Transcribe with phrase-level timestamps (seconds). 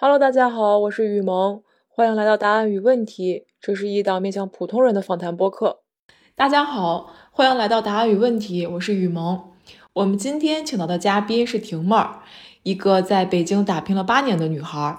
[0.00, 3.46] Hello，大家好，我是雨萌，欢迎来到答案与问题。
[3.60, 5.80] 这是一档面向普通人的访谈播客。
[6.36, 9.50] 大家好，欢迎来到答案与问题，我是雨萌。
[9.94, 12.20] 我们今天请到的嘉宾是婷妹儿，
[12.62, 14.96] 一个在北京打拼了八年的女孩。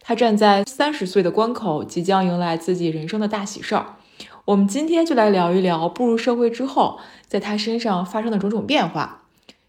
[0.00, 3.96] 她站在三十岁的关口，即将迎来自己人生的大喜事儿。
[4.44, 9.22] 我们今天就来聊一聊步入社会之后，在她身上发生的种种变化。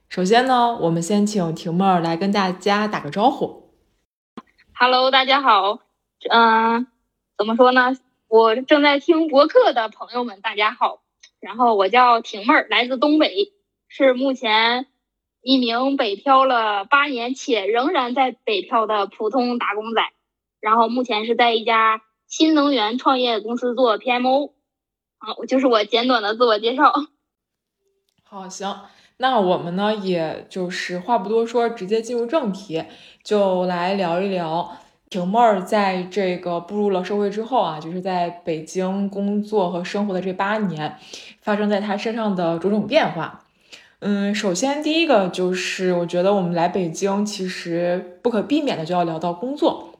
[0.09, 3.62] 首先呢，我们先请婷妹儿来跟大家打个招呼。
[4.75, 5.79] Hello，大家好。
[6.29, 6.87] 嗯，
[7.37, 7.95] 怎么说呢？
[8.27, 11.03] 我正在听博客的朋友们，大家好。
[11.39, 13.53] 然后我叫婷妹儿，来自东北，
[13.87, 14.87] 是目前
[15.41, 20.01] 一名北漂了八年且仍然在北漂的普通打工仔。
[20.59, 24.53] 然后目前是在一家新能源创业公司做 PMO。
[25.19, 26.91] 好，就是我简短的自我介绍。
[28.23, 28.81] 好，行，
[29.17, 32.83] 那我们呢，也就是话不多说，直接进入正题，
[33.23, 34.77] 就来聊一聊
[35.09, 40.97] 婷妹儿在这个步入了社会之后啊，就是在北京工作和生活的这八年，
[41.41, 43.45] 发生在她身上的种种变化。
[43.99, 49.91] 嗯，首先第一个就是，我觉得我们来北京，其实不可避免的就要聊到工作。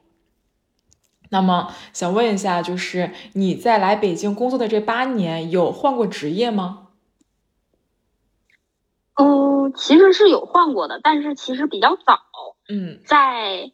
[1.29, 6.89] 那么想问一下，就是你在来北京工作的这八年，有换过职业吗？
[9.15, 12.19] 哦，其实是有换过的，但是其实比较早。
[12.73, 13.71] 嗯，在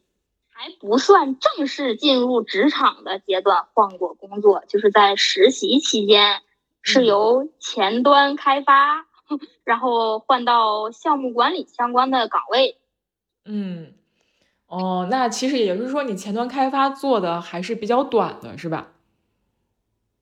[0.49, 6.41] 还不算正式进入职场的阶段换过工作，就是在实习期间
[6.81, 9.05] 是由前端开发，
[9.63, 12.77] 然后换到项目管理相关的岗位。
[13.45, 13.93] 嗯。
[14.67, 18.91] 哦，那其实也就是说，你前端开发做的还是比较短的，是吧？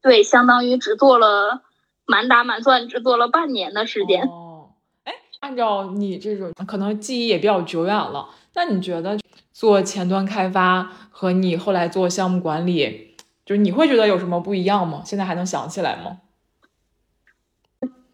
[0.02, 1.64] 对，相当于只做了
[2.06, 4.24] 满打满算只做了半年的时间。
[4.24, 4.70] 哦，
[5.04, 9.18] 哎，按照你这种可能记忆也比较久远了，那你觉得
[9.54, 15.04] 做前端开发和你后来做项目管理，就是你会觉得有什么不一样吗？
[15.06, 16.18] 现在还能想起来吗？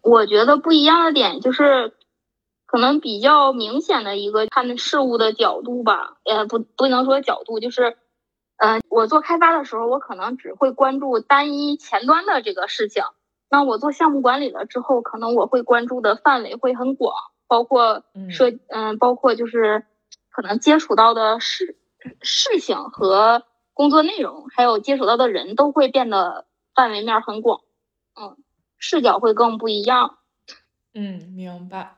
[0.02, 1.94] 我觉得不一样的点就是。
[2.66, 7.96] 可能比较明显的一个看事物的角度吧，也，不不能说角度，就是，
[8.56, 13.04] 嗯，我做开发的时候，我可能只会关注单一前端的这个事情。
[13.48, 17.14] 那我做项目管理了之后，可能我会关注的范围会很广，
[17.46, 19.84] 包括设，嗯，包括就是
[20.34, 21.76] 可能接触到的事
[22.20, 27.60] 事情和工作内容，还有接触到的人都会变得范围面很广，
[28.20, 28.36] 嗯，
[28.76, 30.18] 视角会更不一样。
[30.92, 31.96] 嗯，明白。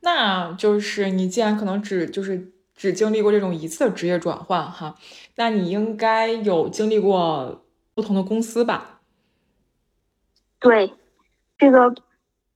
[0.00, 4.94] 那就是你既然可能只就是只经历过这种一次的职业转换哈，
[5.36, 9.00] 那你应该有经历过不同的公司吧？
[10.60, 10.92] 对，
[11.56, 11.94] 这个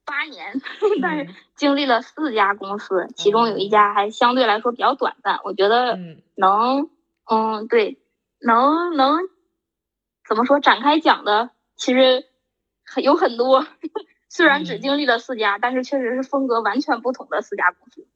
[0.05, 0.61] 八年，
[1.03, 5.41] 但是经历了四家公司，其中有一家还相对来说比较短暂。
[5.45, 5.99] 我觉得
[6.35, 6.91] 能，
[7.31, 7.99] 嗯，对，
[8.41, 9.21] 能能
[10.29, 12.27] 怎么说展开讲的，其实
[12.85, 13.67] 很有很多。
[14.29, 18.07] 虽然只经历了四家，但是确实是风格完全不同的四家公司。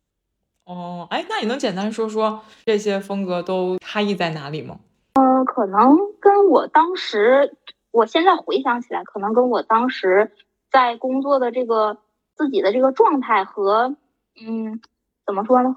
[0.65, 4.79] 哦，哎，那你能简单说说这些风格都差异在哪里吗？
[5.15, 7.55] 嗯，可能跟我当时，
[7.91, 10.33] 我现在回想起来，可能跟我当时
[10.76, 11.97] 在工作的这个
[12.34, 13.97] 自己的这个状态和，
[14.38, 14.82] 嗯，
[15.25, 15.76] 怎么说呢？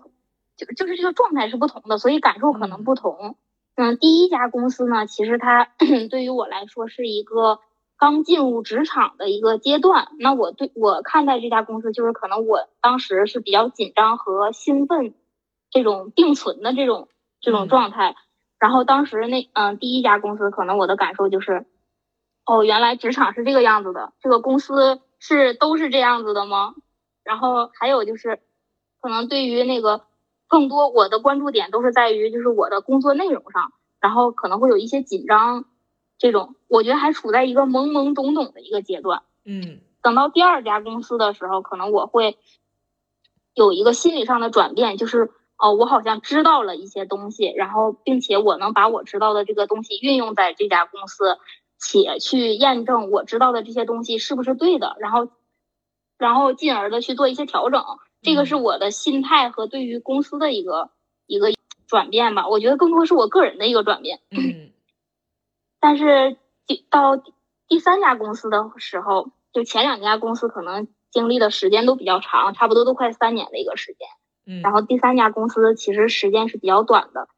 [0.57, 3.37] 就就是这个状态是不同的，所以感受可能不同。
[3.75, 5.69] 嗯，第一家公司呢，其实它
[6.11, 7.59] 对于我来说是一个。
[8.01, 15.13] 刚进入职场的一个阶段，那我对我看待这家公司，就是可能我当时是比较紧张和兴奋，
[15.69, 17.09] 这种并存的这种
[17.41, 18.15] 这种状态。
[18.57, 21.65] 然后当时那嗯，第一家公司可能我的感受就是，
[22.49, 26.73] 哦，原来职场是这个样子的，这个公司是都是这样子的吗？
[27.23, 28.39] 然后还有就是，
[29.01, 30.01] 可能对于那个
[30.47, 35.65] 更多我的关注点都是在于就是我的工作内容上，然后可能会有一些紧张。
[36.17, 42.35] 这种我觉得还处在一个懵懵懂懂的一个阶段，嗯，等到第二家公司的时候，可能我会
[43.53, 51.37] 有一个心理上的转变，就是哦，我好像知道了一些东西，然后并且我能把我知道的这个东西运用在这家公司，
[51.79, 55.29] 且去验证我知道的这些东西是不是对的，然后，
[56.17, 57.83] 然后进而的去做一些调整，
[58.21, 60.91] 这个是我的心态和对于公司的一个
[61.25, 61.53] 一个
[61.87, 64.71] 转变吧，我觉得更多是我个人的一个转变，嗯。
[65.81, 66.35] 但是
[66.89, 67.23] 到
[67.69, 74.07] 第三家公司的时候，就前两家公司可能经历的时间都比较长，差不多都快三年的一个时间。
[74.45, 77.29] 嗯，然后第三家公司其实时间是比较短的。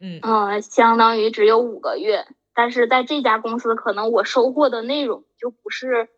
[0.00, 2.26] 嗯嗯，相当于只有五个月。
[2.58, 6.08] 但是在这家公司，可能我收获的内容就不是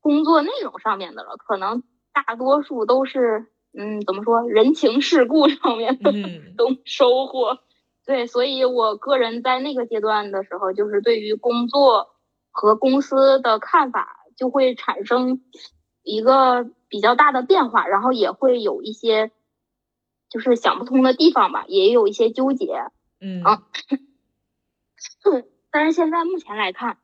[0.00, 1.82] 工作内容上面的了，可能
[2.14, 6.10] 大多数都是嗯，怎么说人情世故上面的
[6.56, 7.58] 东收获。
[8.06, 12.08] 对，所以我个人在那个阶段的时候，就是对于工作
[12.50, 15.42] 和公司的看法就会产生
[16.02, 19.30] 一个比较大的变化，然后也会有一些
[20.30, 22.86] 就是想不通的地方吧，也有一些纠结。
[23.20, 23.64] 嗯啊
[25.72, 26.98] 但是现在目前来看，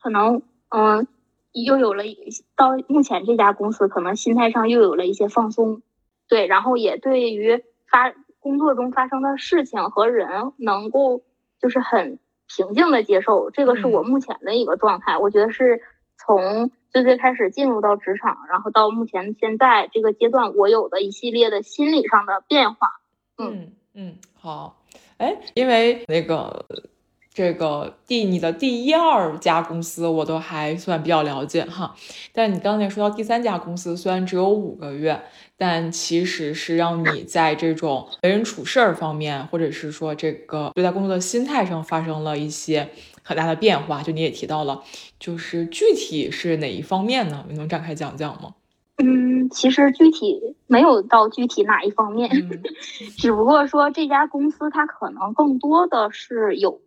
[0.00, 1.06] 可能嗯，
[1.52, 2.16] 又有了一
[2.56, 5.82] 到目前这家公司，可能心态上又有了一些放松，
[6.28, 11.22] 对，然后也对于发工作中发生的事情和人，能够
[11.60, 15.18] 就是很平静的接受，这个是我目前的一个状态。
[15.18, 15.82] 我觉得是
[16.16, 23.00] 从最最开始进入到职场，然后到目前现在这个阶段，我有的一系列的心理上的变化。
[23.36, 24.82] 嗯嗯，好，
[25.18, 26.64] 哎，因为那个。
[27.34, 31.94] 这个第你的第一二家公司我都还算比较了解哈，
[32.34, 35.22] 但你刚才说到第三家公司，虽然只有五个月，
[35.56, 42.90] 但其实是让你在这种为人处事儿方面，或者是说这个对待工作的心态上发生了一些
[43.22, 44.02] 很大的变化。
[44.02, 44.82] 就你也提到了，
[45.18, 47.46] 就是具体是哪一方面呢？
[47.48, 48.54] 你能展开讲讲吗？
[48.98, 52.30] 嗯，其实具体没有到具体哪一方面，
[53.16, 56.78] 只不过说这家公司它可能更多的是有。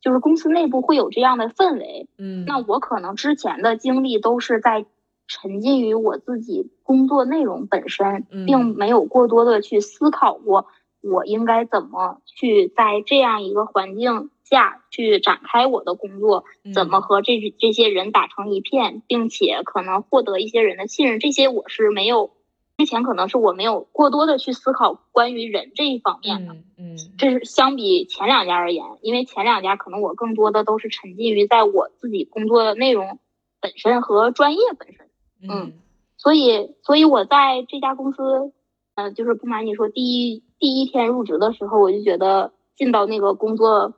[0.00, 4.86] 就是公司内部会有这样的氛围，嗯，那我可能之前的经历都是在
[5.28, 10.66] 沉浸于我自己工作内容本身，并没有过多的去思考过
[11.02, 16.44] 我应该怎么去在这样一个环境下去展开我的工作，
[16.74, 22.32] 怎么和这这些人打成一片，并且可能获得一些人的信任，这些我是没有。
[22.80, 33.18] 之前可能是我没有过多的去思考关于人这一方面的，嗯，这是相比前两家而言，因为前两家可能我更多的都是沉浸于在我自己工作的内容
[33.60, 35.10] 本身和专业本身，
[35.46, 35.74] 嗯，
[36.16, 38.50] 所以，所以我在这家公司，
[38.94, 43.92] 呃，就是不瞒你说，第一第一天入职的时候，我就觉得进到那个工作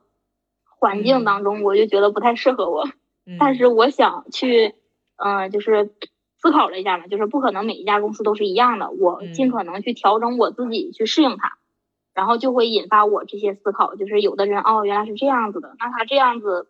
[0.65, 2.83] 环境当中，我就觉得不太适合我，
[3.39, 4.75] 但是我想去，
[5.15, 5.93] 嗯，就是。
[6.43, 11.53] 思考了一下嘛，就是不可能每一家公司都是一样的，我尽可能去调整我自己去适应它，
[12.13, 13.95] 然后就会引发我这些思考。
[13.95, 16.67] 就是有的人哦，原来是这样子的，那他这样子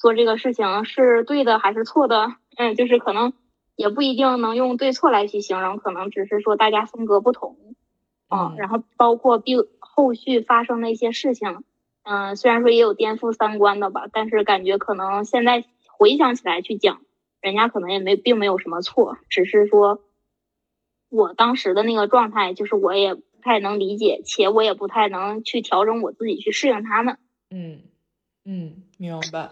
[0.00, 2.32] 做这个事情是对的还是错的？
[2.56, 3.34] 嗯，就是可能
[3.76, 7.56] 也不一定能用对错来去形容，可能只是说大家风格不同。
[8.30, 11.62] 嗯，然后包括并后续发生的一些事情，
[12.02, 17.00] 嗯，虽然说也有颠覆三观的吧，但是感觉可能现在回想起来去讲。
[17.44, 20.00] 人家可能也没并没有什么错，只是说，
[21.10, 27.18] 我当时的那个状态，就是我也不太能理解，且我也不太能去调整我自己去适应他们。
[27.50, 27.80] 嗯
[28.46, 29.50] 嗯，明白。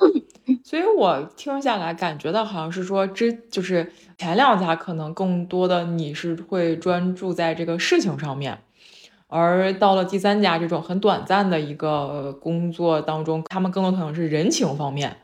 [0.64, 8.58] 所以我听下来感觉到好像是说，之就是前两家可能更多的你是会专注在这个事情上面，
[9.26, 15.18] 而到了第三家这种很短暂的一个工作当中，他们更多可能是人情方面。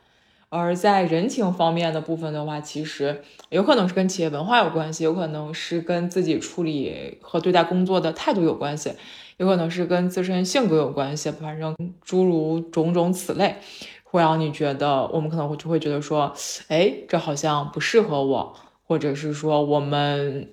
[0.49, 8.91] 而在人情方面的部分的话，其实有可能是跟企业文化有关系，有可能是跟自己处理和对待工作的态度有关系，
[9.37, 13.57] 有可能是跟自身性格有关系，反正诸如种种此类，
[14.03, 16.33] 会让你觉得我们可能会就会觉得说，
[16.67, 20.49] 哎，这好像不适合我，或者是说我们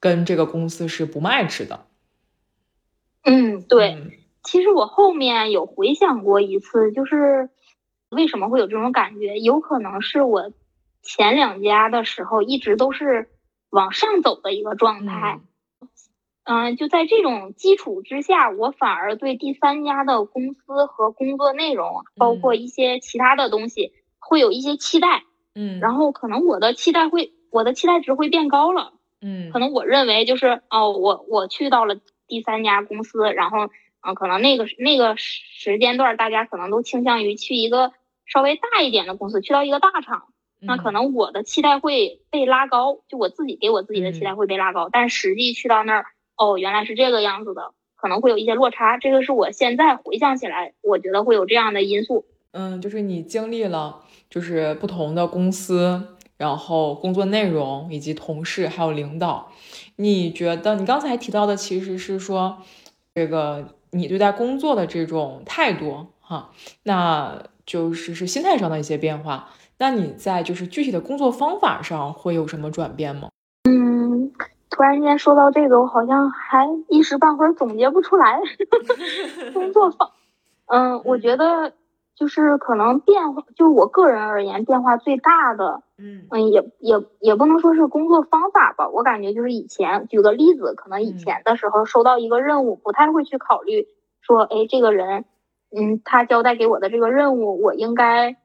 [0.00, 1.86] 跟这个公司是不 match 的。
[3.24, 3.98] 嗯，对，
[4.42, 7.50] 其实我后面有回想过一次，就是。
[8.14, 9.38] 为什么会有这种感觉？
[9.38, 10.52] 有可能是我
[11.02, 13.28] 前两家的时候一直都是
[13.68, 15.40] 往上走的一个状态，
[16.44, 33.68] 嗯，就在这种基础之下，我反而对第三家的公司和工作内容，包括一些其他的东西，会有一些期待，嗯，然后可能我的期待会，我的期待值会变高了，嗯，可能我认为就是哦，我我去到了第三家公司，然后
[34.00, 37.92] 嗯，可能那个那个时间段，大家可能都倾向于去一个。
[38.26, 40.28] 稍微大一点的公司，去到一个大厂，
[40.60, 48.96] 那可能我的期待会被拉高，就我自己给我自己的期待会被拉高，但实际去到那儿，哦，原来是这个样子的，可能会有一些落差。
[48.96, 52.24] 这个是我现在回想起来，我觉得会有这样的因素。
[52.52, 54.00] 嗯，就是你经历了，
[54.30, 59.52] 就是不同的公司，然后工作内容以及同事还有领导，
[59.96, 62.58] 你觉得你刚才提到的其实是说，
[63.14, 66.50] 这个你对待工作的这种态度，哈，
[66.84, 67.42] 那。
[67.66, 73.28] 就是是心态上的一些变化，那你在就是具体的工作方法上会有什么转变吗？
[73.68, 74.32] 嗯，
[74.70, 78.40] 突然间说到这个，我好像还一时半会儿总结不出来。
[79.54, 80.10] 工作方，
[80.66, 81.72] 嗯，我觉得
[82.14, 93.88] 就是可能变化，就我个人而言，变化最大的，嗯嗯，也也也不能说是工作方法吧，我感觉就是以前举个例子，可能以前的时候收到一个任务，不太会去考虑。
[94.20, 95.26] 说，哎，这个人，
[95.76, 98.36] 嗯，他交代给我的这个任务，我应该，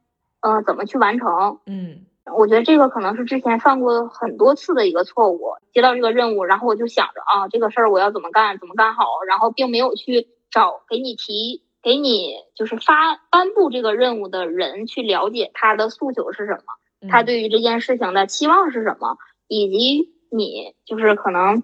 [0.41, 1.59] 嗯，怎么去完成？
[1.65, 2.05] 嗯，
[2.37, 5.53] 我觉得这个可能是之前犯过很多次的一个错误。
[5.71, 11.63] 接到这个任务，然后我就想着啊，这个事儿我要怎么干，怎么干好，然后并没有去找给你提。
[11.81, 19.17] 给你就是发颁布这个任务的人去了解他的诉求是什么，他对于这件事情的期望是什么，
[19.47, 21.63] 以及你就是可能，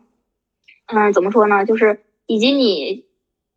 [0.85, 1.65] 嗯，怎么说呢？
[1.65, 3.05] 就是以及你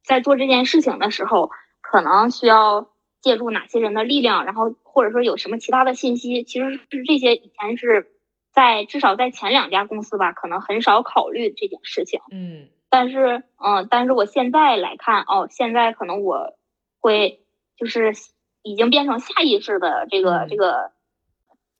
[0.05, 1.53] 在做这件事情的时候，
[1.90, 2.90] 可能需要
[3.23, 8.12] 借助哪些人的力量，然后或者说有什么其他的信息，其实是这些以前是
[8.52, 12.21] 在至少在前两家公司吧，可能很少考虑这件事情。
[12.30, 12.68] 嗯。
[12.90, 16.54] 但是，嗯，但是我现在来看，哦，现在可能我
[17.00, 17.40] 会
[17.76, 18.12] 就是
[18.62, 20.90] 已经变成下意识的这个这个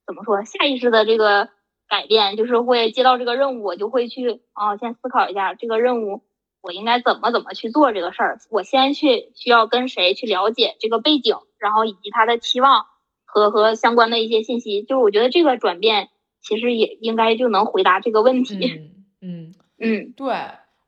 [0.07, 0.45] 怎么说？
[0.45, 1.49] 下意识的这个
[1.89, 6.23] 改变，就是会接到这个任务，我就会去啊，先思考一下这个任务
[6.69, 8.39] 我应该怎么怎么去做这个事儿。
[8.51, 12.85] 我先去需要跟谁去了解这个背景，然后以及他的期望
[13.25, 14.83] 和和相关的一些信息。
[14.83, 16.11] 就是我觉得这个转变
[16.43, 18.57] 其实也应该就能回答这个问题。
[18.67, 20.35] 嗯嗯 嗯，对。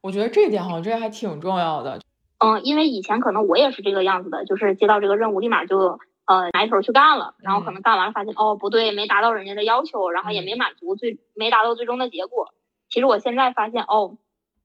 [0.03, 1.99] 我觉得这一点好像这还挺重要的，
[2.45, 12.53] 嗯，因为以前可能我也是这个样子的，就是接到这个任务立马就呃埋头去干了，然后可能干完了发现哦不对，没达到人家的要求，然后也没满足最没达到最终的结果。
[12.89, 14.17] 其实我现在发现哦，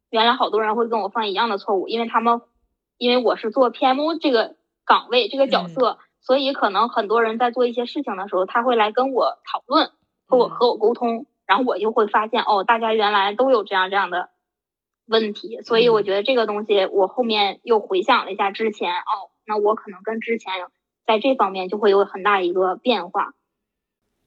[0.09, 2.41] 原来好多人会跟我犯一样的错误，因为他们
[2.97, 9.91] 因为我是做 PMO 这个岗位这个角色，所以可能很多人在做一些事情的时候，他会来跟我讨论，
[10.27, 14.29] 和我和我沟通，然后我就会发现哦，大家原来都有这样这样的。
[15.07, 20.51] 问题，所以我觉得这个东西，我后面又回想了一下之前，哦，那我可能跟之前
[21.05, 23.35] 在这方面就会有很大一个变化。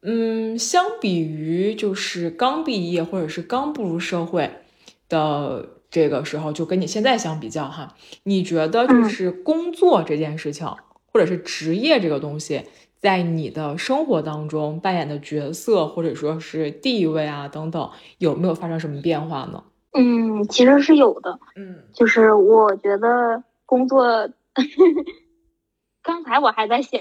[0.02, 4.52] 嗯，相比于就是刚毕业或者是刚步入社会
[5.08, 10.66] 的这个时候，就跟你现在相比较哈，你觉得就是工作这件事情，
[11.12, 12.62] 或者是职业这个东西，
[12.98, 19.64] 在你的生活当中扮演的角色或者说是地位啊等等，有没有发生什么变化呢？
[19.94, 21.38] 嗯，其实是有的。
[21.56, 24.28] 嗯，就是我觉得工作，
[26.02, 27.00] 刚才我还在想，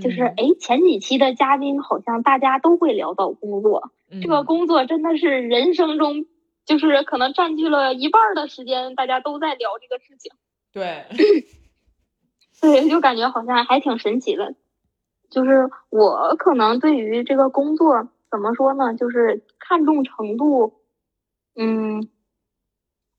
[0.00, 3.90] 就是哎，前几期的嘉宾好像大家都会聊到工作，
[4.22, 6.26] 这个工作真的是人生中，
[6.68, 10.30] 就是可能占据了一半的时间，大家都在聊这个事情。
[10.70, 11.06] 对，
[12.60, 14.54] 对，就感觉好像还挺神奇的。
[15.30, 18.94] 就是我可能对于这个工作怎么说呢？
[18.94, 20.74] 就是看重程度，
[21.56, 22.08] 嗯。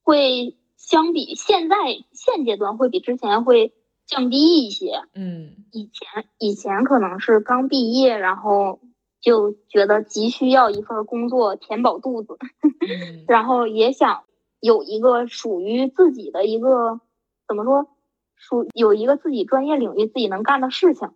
[0.01, 1.75] 会相比现在
[2.13, 3.75] 现阶段会比之前会
[4.07, 5.03] 降低一些。
[5.13, 8.79] 嗯，以前以前可能是刚毕业，然后
[9.21, 12.37] 就觉得急需要一份工作填饱肚子，
[13.27, 14.23] 然后也想
[14.59, 16.99] 有一个属于自己的一个
[17.47, 17.87] 怎么说，
[18.35, 21.09] 属有一个自己专业领域自己能干的事情。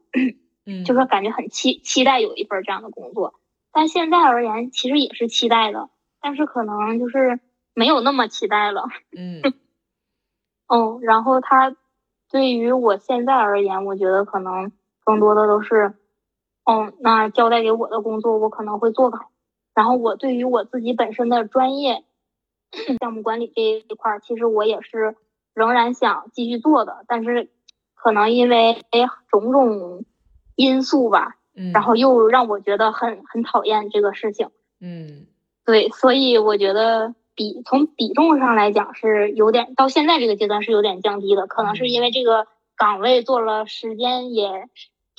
[0.65, 3.33] 嗯，就是感觉很期期待有一份这样的工作。
[3.71, 5.89] 但现在而言，其实也是期待的，
[6.21, 7.39] 但是可能就是。
[7.75, 8.83] 没有那么期待了，
[9.17, 9.41] 嗯，
[10.69, 11.75] 哦，然后他
[12.29, 14.71] 对于我现在而言，我觉得可能
[15.03, 15.95] 更多的都是，
[16.65, 19.31] 哦，那交代给我的工作我可能会做好，
[19.73, 22.03] 然后我对于我自己本身的专业
[22.99, 25.15] 项目管理这一块，其实我也是
[25.53, 27.49] 仍然想继续做的，但是
[27.95, 28.81] 可能因为
[29.29, 30.05] 种种
[30.55, 35.27] 因素吧，嗯，然后又让我觉得很很讨厌这个事情，嗯，
[35.65, 37.15] 对，所以我觉得。
[37.35, 44.69] 比从比重上来讲是有点，到现在这个阶段是有点降低的，可能是因为这个岗位做了时间也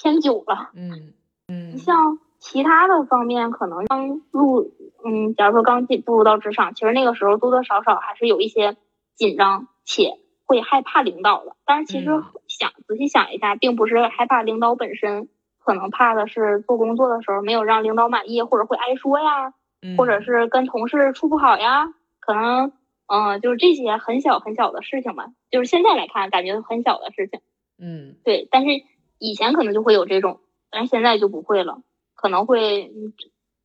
[0.00, 0.70] 偏久了。
[0.74, 1.12] 嗯
[1.48, 4.72] 嗯，像其他的方面，可能刚入，
[5.04, 8.76] 嗯，假如说刚进步入到职场，其实那个时候多多少少还是有一些
[9.14, 11.56] 紧张且会害怕领导的。
[11.66, 12.06] 但是其实
[12.48, 19.52] 想仔细想一下，并不是害怕领导本身，可能怕的是做工作的时候没有让领导满意，或者会挨说呀，
[19.98, 21.88] 或者是跟同事处不好呀。
[22.20, 22.72] 可能，
[23.06, 27.40] 嗯，就是这些很小很小的事情吧，就是现在来看感觉很小的事情，
[27.78, 28.48] 嗯，对。
[28.50, 28.70] 但是
[29.18, 30.40] 以前可能就会有这种，
[30.75, 31.83] 但是现在就不会了，
[32.14, 32.90] 可能会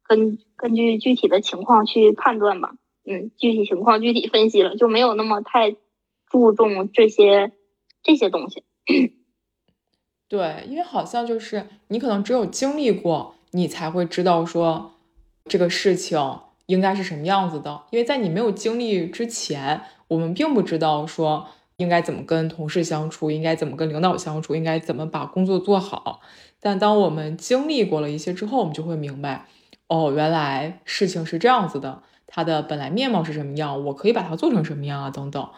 [0.03, 5.75] 根根据具体的情况去判断吧，嗯，具体情况具体分析了，就没有那么太
[6.27, 7.51] 注重这些
[8.03, 8.63] 这些东西。
[10.27, 14.91] 对，因为好像就是你可能只有经历过，你才会知道说
[15.45, 16.19] 这个事情。
[16.69, 17.81] 应该是什么样子的？
[17.89, 21.47] 因为在你没有经历之前，我们并不知道说
[21.77, 26.21] 应该怎么跟同事相处，应该怎么跟领导相处，应该怎么把工作做好。
[26.61, 29.45] 但当我们经历过了一些之后，我们就会明白，
[29.87, 35.49] 哦，原来事情是这样子的，它的本来面貌是什么样，我可以把它做成什么样啊，等等。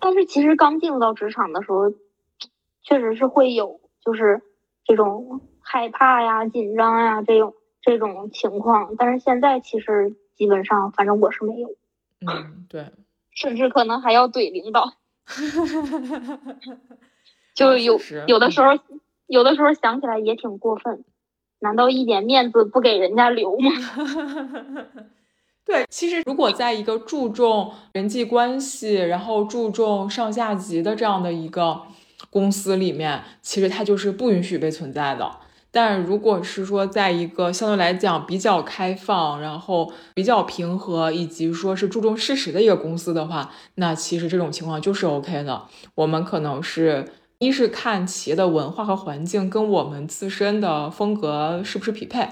[0.00, 1.90] 但是其实刚进入到职场的时候，
[2.82, 4.42] 确实是会有就是
[4.84, 8.94] 这种害怕呀、紧张呀这种这种情况。
[8.96, 11.68] 但是现在其实基本上，反正我是没有。
[12.20, 12.86] 嗯，对。
[13.30, 14.94] 甚至可能还要怼领导。
[17.54, 18.72] 就有有的时候，
[19.28, 21.04] 有的时候想起来也挺过分。
[21.60, 23.70] 难道一点面子不给人家留吗？
[25.66, 31.82] 对，其实如果在一个注重人际关系，然后注重上下级的这样的一个
[32.30, 35.30] 公司里面，其实它就是不允许被存在的。
[35.70, 45.64] 但如果是说在一个相对来讲比较开放，然后比较平和，以及说是注重事实的一个公司的话，那其实这种情况就是 OK 的。
[45.96, 47.04] 我们可能是
[47.38, 52.28] 一是看企业的文化和环境跟我们自身的风格是不是匹配。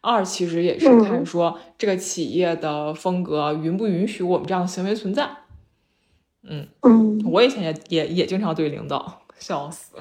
[0.00, 5.28] 二其实也是看说这个企业的风格允不允许我们这样的行为存在。
[6.42, 9.96] 嗯嗯，我以前也也也经常对领导笑死，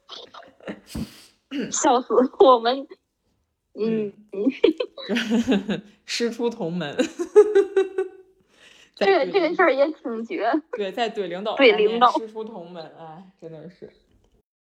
[1.72, 2.86] 笑死我们。
[3.78, 6.96] 嗯嗯， 师出同门。
[8.96, 10.50] 这个这个事儿也挺绝。
[10.76, 13.88] 对，在怼领导怼领导师出同门，哎，真的是。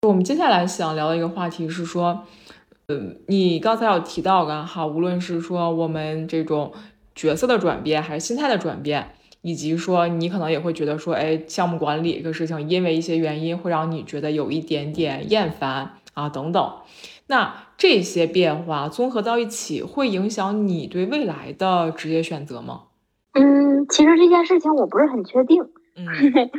[0.05, 2.25] 我们接下来想聊的一个话题是说。
[2.91, 6.73] 嗯，你刚才有提到的哈，无论是说我们这种
[7.13, 9.11] 角色的转变，还是心态的转变，
[9.41, 16.77] 以及说你可能也会觉得说，哎，项目管理这个事情，因为一些原因会让你觉得有一点点厌烦啊，等等。
[17.27, 22.85] 那这些变化综合到一起，会影响你对未来的职业选择吗？
[23.33, 25.63] 嗯，其实这件事情我不是很确定。
[25.95, 26.05] 嗯，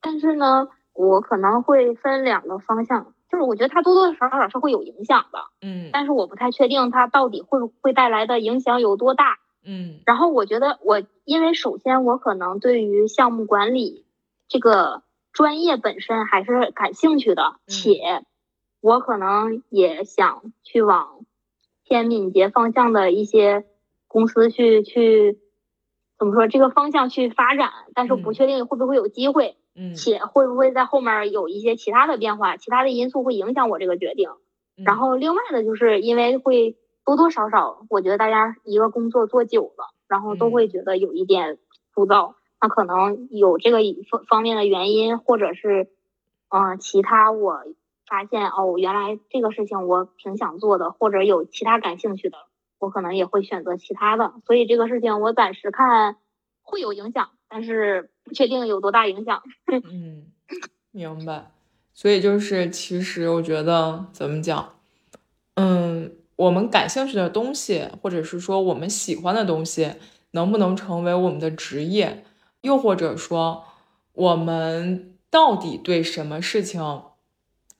[0.00, 3.14] 但是呢，我可能会分两个方向。
[3.30, 9.36] 就是我觉得它多多少少是会有影响的，嗯，但是我不太确定它到底会会带来的影响有多大，
[9.66, 10.00] 嗯。
[10.06, 14.06] 然后我觉得我因为首先我可能对于项目管理
[14.48, 18.24] 这个专业本身还是感兴趣的，且
[18.80, 21.20] 我可能也想去往
[21.84, 23.66] 偏敏捷方向的一些
[24.06, 25.38] 公司去去
[26.18, 29.56] 怎么说这个方向去发展，但是不确定会不会有机会。
[29.80, 34.28] 嗯且会不会在后面有一些其他的变化，其他的因素会影响我这个决定？
[34.84, 41.58] 然后另外的就是因为会多多少少，我觉得大家一个工作做久了，然后都会觉得有一点
[41.94, 42.34] 枯燥。
[42.60, 43.78] 那可能有这个
[44.10, 45.90] 方方面的原因，或者是
[46.48, 47.62] 嗯其他我
[48.08, 52.38] 发现哦，原来这个事情我挺想做的，或者有其他感兴趣的，
[52.78, 54.32] 我可能也会选择其他的。
[54.46, 56.16] 所以这个事情我暂时看
[56.62, 58.10] 会有影响，但是。
[58.28, 59.42] 不确定有多大影响。
[59.90, 60.26] 嗯，
[60.90, 61.50] 明白。
[61.94, 64.74] 所以就是，其实我觉得怎么讲，
[65.54, 69.94] 嗯，我们感兴趣的东西，或者是说我们喜欢的东西，
[70.32, 72.22] 能不能成为我们的职业？
[72.60, 73.64] 又或者说，
[74.12, 76.82] 我们到底对什么事情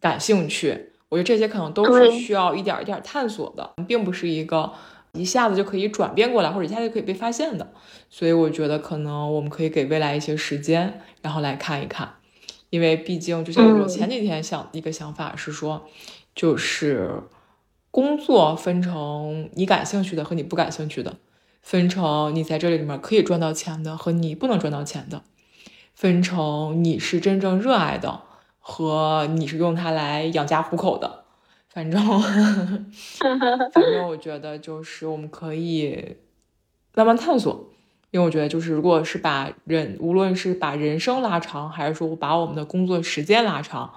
[0.01, 0.93] 感兴趣？
[1.09, 4.73] 我觉得这些可能都是需要一点一点探索的，并不是一个。
[5.15, 7.73] 一下子就可以转变过来，或者一下子就可以被发现的，
[8.11, 12.17] 所以我觉得可能我们可以给未来一些时间，然后来看一看，
[12.69, 15.87] 因为毕竟就像我前几天想一个想法是说，
[16.35, 17.23] 就是
[17.91, 21.17] 工作分成你感兴趣的和你不感兴趣的，
[21.63, 25.23] 分成你在这里里面可以赚到钱的和你不能赚到钱的，
[25.95, 28.21] 分成你是真正热爱的
[28.71, 31.25] 和你是用它来养家糊口的。
[31.71, 31.99] 反正，
[33.73, 36.17] 反正我觉得就是我们可以
[36.95, 37.71] 慢慢探索，
[38.11, 43.95] 因为我觉得就是如果是把人，无论是把人生拉长，还是说把我们的工作时间拉长，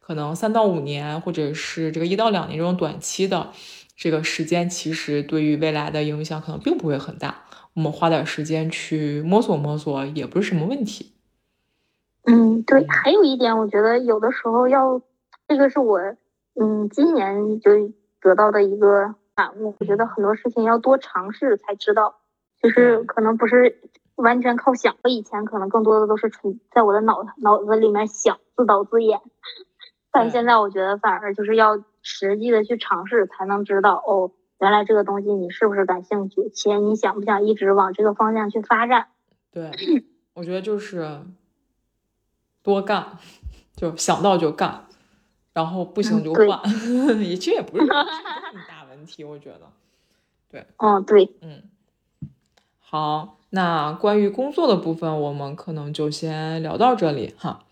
[0.00, 3.50] 可能三到五年，或者是这个一到两年这种短期的
[3.94, 7.42] 这个时间，其实对于未来的影响可能并不会很大。
[7.74, 11.13] 我们花点时间去摸索摸索，也不是什么问题。
[12.26, 15.00] 嗯，对，还有一点，我觉得有的时候要，
[15.46, 16.00] 这个是我。
[16.56, 17.72] 嗯，今年就
[18.20, 22.20] 得到的一个感悟，我觉得很多事情要多尝试才知道，
[22.62, 23.80] 就是可能不是
[24.14, 24.94] 完全靠想。
[25.02, 29.20] 我以前可能更多的都是纯在我的脑脑子里面想，自导自演，
[30.12, 39.08] 但现在我觉得反而就是要实际的去尝试，才能知道哦，原来这个东西你是不是感兴趣，且你想不想一直往这个方向去发展？
[39.50, 39.72] 对，
[40.34, 41.04] 我觉得就是
[42.64, 43.16] 多干，
[43.76, 44.86] 就想到就干。
[45.52, 46.60] 然后不行就换，
[47.22, 48.04] 也其实也不是什么
[48.68, 49.60] 大问题，我觉得。
[50.50, 51.62] 对，嗯，对，嗯，
[52.80, 57.64] 好，那关于工作的部分，我们可能就先聊到这里哈。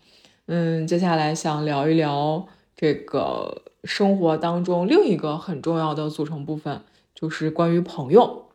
[0.45, 8.47] 嗯，接下来想聊一聊这个生活当中另一个很重要的组成部分，就是关于朋友。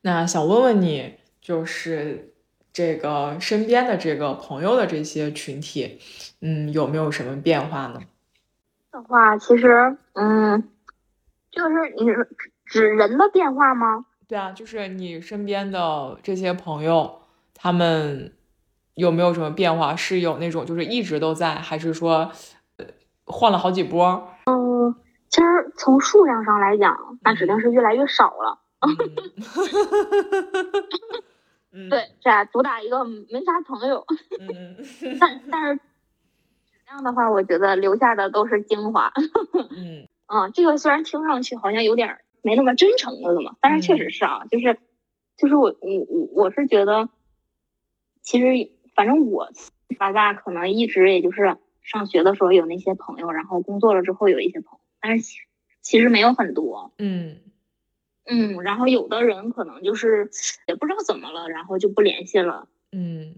[0.00, 2.31] 那想问问你，就是
[2.72, 6.00] 这个身边的这个朋友的这些群体，
[6.40, 8.00] 嗯，有没有什么变化呢？
[8.90, 10.68] 的话，其实，嗯，
[11.50, 12.28] 就是你是
[12.64, 14.06] 指人的变化吗？
[14.26, 17.20] 对啊，就是你身边的这些朋友，
[17.54, 18.32] 他们
[18.94, 19.96] 有没有什么变化？
[19.96, 22.30] 是有那种就是一直都在，还是说
[22.76, 22.86] 呃
[23.24, 24.28] 换了好几波？
[24.46, 24.94] 嗯，
[25.28, 28.58] 其实从数量上来讲，那指定是越来越少了。
[31.90, 34.04] 对，这俩主打一个没啥朋友。
[34.40, 34.76] 嗯，
[35.20, 35.82] 但但是质
[36.86, 39.12] 量的话，我觉得留下的都是精华。
[39.76, 42.18] 嗯，啊，这个虽然听上去好像有点。
[42.44, 44.76] 没那么真诚了嘛，但是确实是啊，就是，
[45.36, 47.08] 就是我我我我是觉得，
[48.20, 49.48] 其实反正我
[49.96, 55.24] 大家可能一直也就是上学的时候有那些朋友，然后工作了之后有一些朋友，但是
[55.82, 57.38] 其实没有很多，嗯
[58.26, 60.30] 嗯，然后有的人可能就是
[60.66, 63.34] 也不知道怎么了，然后就不联系了，嗯，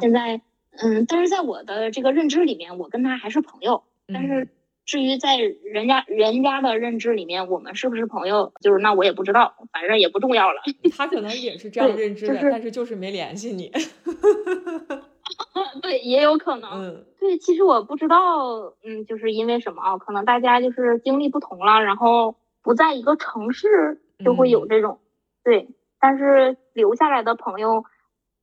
[0.00, 0.40] 现在
[0.78, 4.48] 嗯，但是在我的这个认知里面，我跟他还是朋友，但是。
[4.86, 10.60] 至于在人家人家的认知里面，我们是不是朋友，就是那我也不知道，反正也不重要了。
[10.94, 13.72] 他可能也是这样认知的，但是就是没联系你。
[15.80, 16.70] 对，也有可能。
[16.70, 19.96] 嗯，对，其实我不知道，嗯，就是因为什么啊？
[19.96, 25.00] 可能大家就是经历不同了，然后不在一个城市，就会有这种。
[25.42, 27.84] 对，但是留下来的朋友，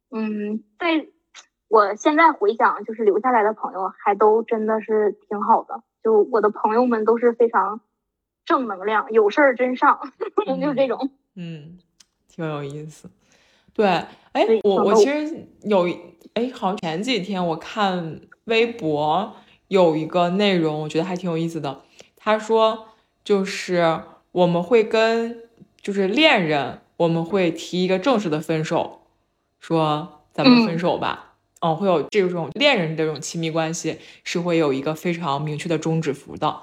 [0.10, 1.08] 嗯，在
[1.68, 5.84] 我现在回想，就是留下来的朋友还都真的是挺好的。
[6.04, 7.80] 就我的朋友们都是非常
[8.46, 10.00] 正能量，有事儿真上，
[10.60, 11.78] 就这种，嗯，
[12.28, 13.10] 挺有意思。
[13.74, 13.86] 对，
[14.34, 15.88] 哎，我我其实有，
[16.34, 19.34] 哎，好像前几天我看微博
[19.70, 21.82] 有一个内容，我觉得还挺有意思的。
[22.18, 22.88] 他说，
[23.24, 25.50] 就是我们会跟
[25.82, 29.02] 就是恋人，我们会提一个正式的分手，
[29.60, 31.34] 说咱们分手吧。
[31.62, 36.62] 嗯，会有这种恋人这种亲密关系是会有一个非常明确的终止符的，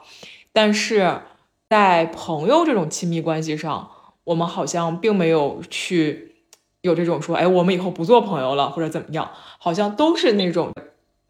[0.53, 1.21] 但是
[1.69, 3.91] 在朋友这种亲密关系上，
[4.25, 6.35] 我们好像并没有去
[6.81, 10.73] 有这种说，哎，我们以后不做朋友了或者怎么样，好像都是那种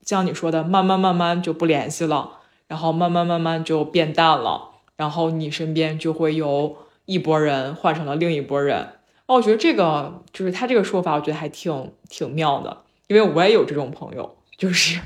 [0.03, 6.77] 像你说的，慢慢慢慢就不联系了，然后慢慢慢慢就变淡了，然后你身边就会有
[7.08, 8.86] 一拨人换成了另一拨人。
[9.24, 12.82] 哦，我觉得这个就是他这个说法，我觉得还挺挺妙的。
[13.06, 15.00] 因为我也有这种朋友，就是，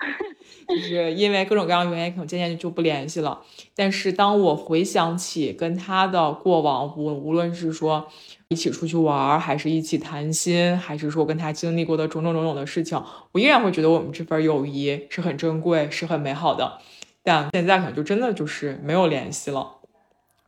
[0.68, 3.40] 就是因为各种各样的原因，可能渐渐就不联系了。
[3.74, 8.06] 但是当我回想起跟他的过往，无无论是说
[8.48, 16.78] 一起出去玩，还是一起谈心，还是说跟他经历过的种种种种的事情，我依然会觉得我们这份友谊是很珍贵，是很美好的。
[17.22, 19.76] 但现在可能就真的就是没有联系了，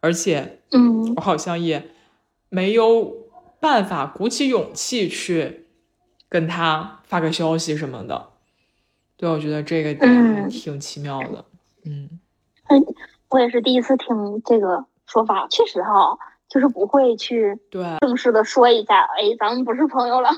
[0.04, 1.90] 而且，嗯，我好像也
[2.48, 3.12] 没有
[3.58, 5.62] 办法鼓起勇气去。
[6.26, 8.30] 跟他发个消息什么的，
[9.16, 9.94] 对，我觉得这个
[10.48, 11.44] 挺奇妙的，
[11.84, 12.10] 嗯，
[13.28, 17.84] 我也是第一次听这个说法，确实哈，就是不会去对。
[18.00, 20.30] 正式的说一下，哎，咱们不是朋友了，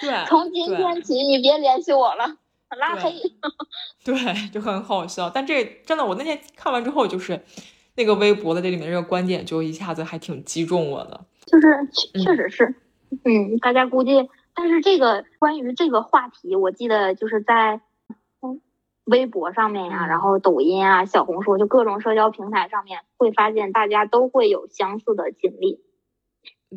[0.00, 2.24] 对， 从今天起你别联系我了，
[2.78, 3.12] 拉黑，
[4.02, 5.28] 对，就很好笑。
[5.28, 7.44] 但这真的，我那天看完之后，就是
[7.96, 12.74] 那个微博的这里面这个观点，就一下子还挺击中我的，就是确实是，
[13.24, 14.28] 嗯，大家估计。
[14.56, 17.80] 但是这个关于这个话题，我记得就是在
[19.04, 25.80] 微博上面呀，然后抖音啊、小红书，就各种社交平台上面，会发现大家都会有相似的经历。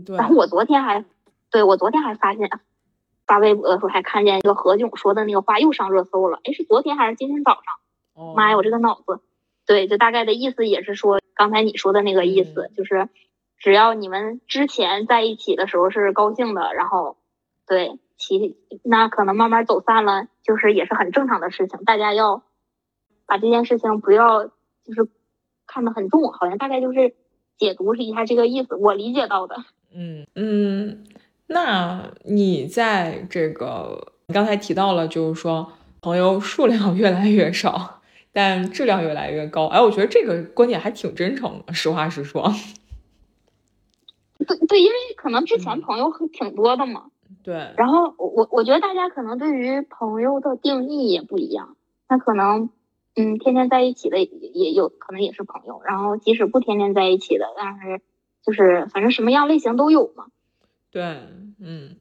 [0.06, 0.18] 对。
[0.18, 1.06] 然后我昨天还，
[1.52, 2.50] 对我昨天还发现
[3.26, 6.40] 发微博的时候还看见一个何炅说的那个话又上热搜了。
[6.44, 7.74] 哎，是昨天还是今天早上？
[8.16, 8.34] 哦。
[8.36, 9.20] 妈呀，我这个脑子。
[9.68, 13.08] 对，就大概的意思也是说刚才你说的那个意思，就是
[13.60, 17.18] 只要你们之前在一起的时候是高兴的，然后。
[17.70, 21.84] 对，其那可能慢慢走散了，就是也是很正常的事情。
[21.84, 22.44] 大家要
[23.26, 25.10] 把这件事情不要就是
[25.66, 27.14] 看得很重，好像大概就是
[27.58, 29.58] 解读一下这个意思，我理解到的。
[29.94, 31.04] 嗯嗯，
[31.48, 37.97] 那你在这个你刚才提到了，就是说朋友数量越来越少，
[38.32, 39.68] 但质量越来越高。
[39.68, 42.52] 哎，我觉得这个观点还挺真诚的，实话实说。
[44.38, 47.12] 对对，因为可能之前朋友挺多的嘛。
[47.44, 51.76] 对，然后我我我觉得大家可能对于朋友的定义也不一样，
[52.08, 52.70] 那可能，
[53.16, 58.02] 嗯，天天在一起的也也有可能也是朋友，然后即使不天天在一起的，但是
[58.44, 60.28] 就是反正什么样类型都有嘛。
[60.92, 61.04] 对，
[61.60, 61.96] 嗯，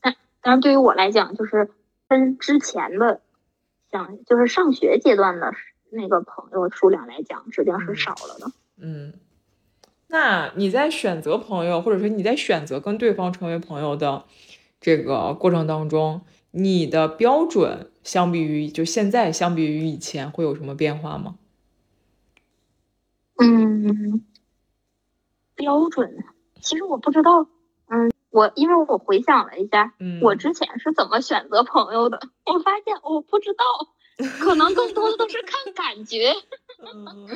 [0.00, 1.70] 但但是对于我来讲，就是
[2.08, 3.20] 跟之前的，
[3.90, 5.52] 想就是上学阶段的
[5.92, 8.52] 那个朋友数量来讲，指定是少了的。
[8.78, 9.14] 嗯，
[10.08, 14.24] 那你在选择朋友，或者说你在选择跟对方成为朋友的？
[14.84, 21.36] 这个过程当中，你的标准相比于就现在相比于以前会有什么变化吗？
[23.36, 24.24] 嗯，
[25.54, 26.24] 标准，
[26.60, 27.46] 其实我不知道。
[27.86, 33.64] 嗯，我因为我回想了一下，嗯，我之前是怎么选择朋友的，我发现我不知道，
[34.40, 36.32] 可能更多的都是看感觉。
[36.94, 37.28] 嗯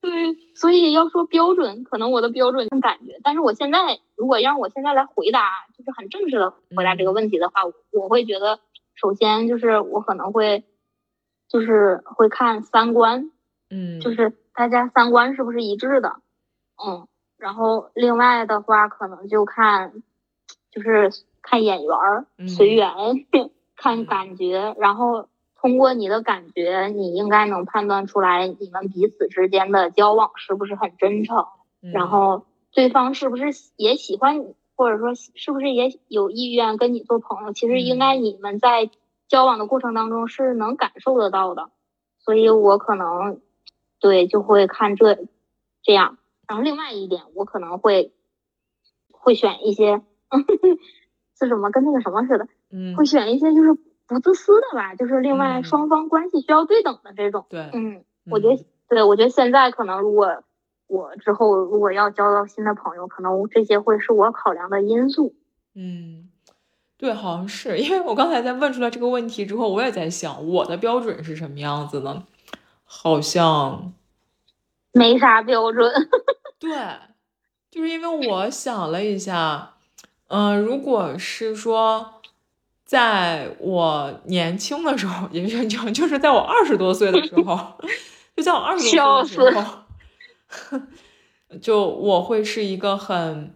[0.00, 3.18] 对，所以要说标准，可能我的标准看感觉。
[3.22, 8.60] 但是我现在如果让我现在来回答，就是很正式的回答这个问题的话，我会觉得，
[8.94, 10.64] 首先就是我可能会，
[11.48, 13.30] 就是会看三观，
[13.70, 16.16] 嗯，就是大家三观是不是一致的，
[16.86, 20.02] 嗯，然后另外的话可能就看，
[20.70, 22.92] 就是看眼缘随缘，
[23.74, 25.30] 看感觉，然后
[25.64, 31.46] 通过你的感觉，你应该能判断出来你们彼此之间的交往是不是很真诚，
[31.82, 33.46] 嗯然后对方是不是
[33.76, 37.54] 也喜欢你，或者说是不是也有意愿跟你做朋友。
[37.54, 38.90] 其实应该你们在
[39.26, 41.70] 交往的过程当中是能感受得到的，
[42.18, 43.40] 所以我可能
[44.00, 45.16] 对就会看这
[45.82, 46.18] 这样。
[46.46, 48.12] 然后另外一点，我可能会
[49.10, 50.02] 会选一些
[51.40, 53.70] 是什么跟那个什么似的，嗯会选一些就是
[54.06, 57.46] 不自私的吧，就是另外嗯双方关系需要对等的这种。
[57.48, 60.44] 对，嗯，我觉得，对我觉得现在可能如果
[60.86, 65.34] 我之后如果要交到新的朋友，可能这些会是我考量的因素。
[65.74, 66.28] 嗯，
[66.98, 72.24] 对，好像是因为我刚才在问出来这个问题之后，我也在想我的标准是什么样子呢？
[72.84, 73.92] 好像
[74.92, 75.90] 没啥标准，
[76.60, 76.70] 对，
[77.70, 79.74] 就是因为我想了一下，
[80.28, 82.20] 嗯、如果是说
[82.84, 87.58] 在我年轻的时候，也就就就是在我二十多岁的时候，
[88.36, 89.60] 就在我二十多岁的时
[90.70, 90.80] 候，
[91.60, 93.54] 就我会是一个很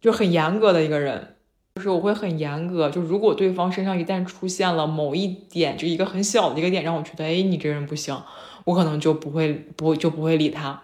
[0.00, 1.28] 就很严格的一个人。
[1.74, 8.22] 就是我会很严格，就如果对方身上一旦出现了某一点，就一个很小的一个点，让我觉得，哎，你这人不行，
[8.66, 10.82] 我可能就不会不就不会理他。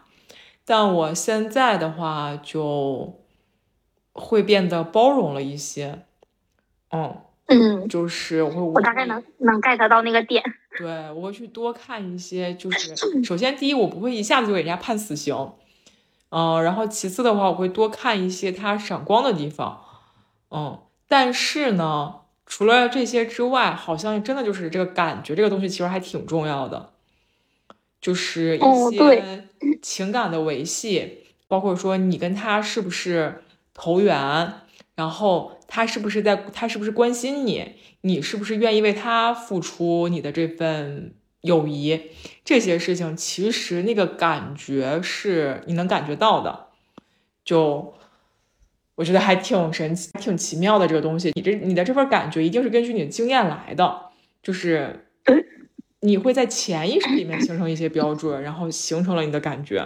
[0.65, 3.21] 但我现在的话就
[4.13, 6.07] 会变得包容了一些，
[6.91, 10.43] 嗯，嗯，就是我会我大概能能 get 到那个点。
[10.77, 15.53] 对我会去多看一些，就 是首先第一，我不会一下子就给人家判死刑，
[16.31, 19.83] 嗯、然后其次的话，我会多看一些他闪光的地方，
[20.51, 26.91] 嗯，但是呢，除了这些之外，好像真的就是这个感觉这个东西其实还挺重要的，
[28.01, 29.49] 就是一些
[29.83, 33.43] 情感的维系，包括说你跟他是不是
[33.75, 34.53] 投缘，
[34.95, 42.01] 然后他是不是在，他是不是关心你，你是不是愿意为他付出你的这份友谊，
[42.45, 46.69] 这些事情其实那个感觉是你能感觉到的，
[47.45, 47.95] 就
[48.97, 51.31] 我觉得还挺神奇、挺奇妙的这个东西。
[51.37, 54.07] 你这你的这份感觉一定是根据你的经验来的，
[54.43, 55.07] 就是
[56.01, 59.77] 你会在潜意识里面形成一些标准，然后形成了你的感觉，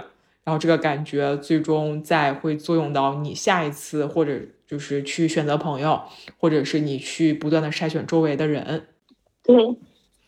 [0.44, 4.40] 然后这个感觉最终再会作用到你下一次或者
[4.72, 6.00] 就是去选择朋友，
[6.38, 8.86] 或者是你去不断的筛选周围的人。
[9.42, 9.76] 对，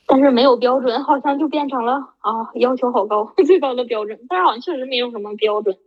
[0.07, 4.21] 但是没有标准，好像就变成了啊，要求好高，最高的标准。
[4.29, 5.79] 但是好像确实没有什么标准。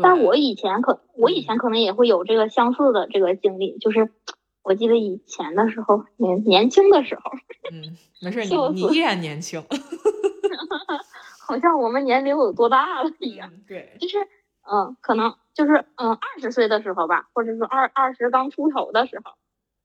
[0.00, 4.12] 但我以前可，我以前可能也会有这个相似的这个经历，就是
[4.62, 7.32] 我记得以前的时候，年年轻的时候，
[7.72, 9.60] 嗯，没事，你你依然年轻。
[11.44, 13.50] 好像我们年龄有多大了一样。
[13.52, 14.18] 嗯，对，就是，
[14.70, 19.32] 嗯，可能就是，嗯，二十岁的时候吧，或者说二二十刚出头的时候，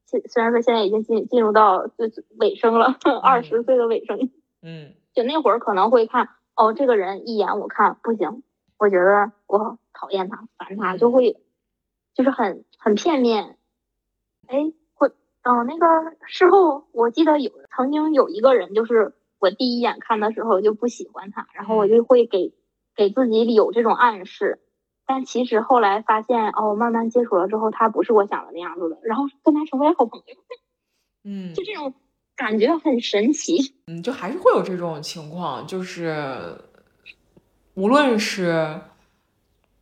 [0.06, 2.06] 虽虽然说现在已经进进入到就
[2.38, 4.30] 尾声了， 二十岁的尾声，
[4.62, 4.93] 嗯。
[5.15, 8.41] 就那会儿可能会看，哦，这个人一眼我看不行，
[8.80, 11.39] 我觉得我讨厌他，烦他，就会，
[12.15, 13.60] 就是很很片面，
[14.48, 15.10] 哎，或，
[15.43, 22.52] 嗯、那个事后我记得有曾经有一个人，就是我第一眼看的时候就不喜欢他，然后我就会给
[22.96, 24.62] 给自己有这种暗示，
[25.06, 30.36] 但其实后来发现，哦，慢慢接触了之后，他不是我想的那样子的，然后跟他成为好朋友，
[31.24, 31.94] 嗯就这种
[32.36, 33.76] 感觉很神奇。
[33.88, 36.58] 嗯，就还是会有这种情况，就是
[37.74, 38.80] 无论是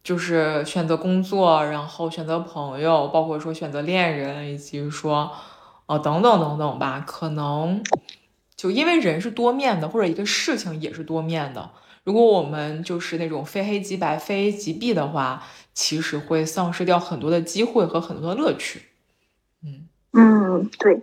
[0.04, 5.32] 就是选择工作，然后选择朋友，包括说选择恋人，以及说
[5.86, 7.84] 呃等等等等吧，可能
[8.56, 11.70] 就因为人是多面的，或者一个事情也是多面的。
[12.04, 18.82] 如果我们就是那种非黑即白、非 A 即 B 的话，其实会丧失掉很多的机会和很多的乐趣。
[19.64, 19.88] 嗯。
[20.14, 21.02] 嗯，对，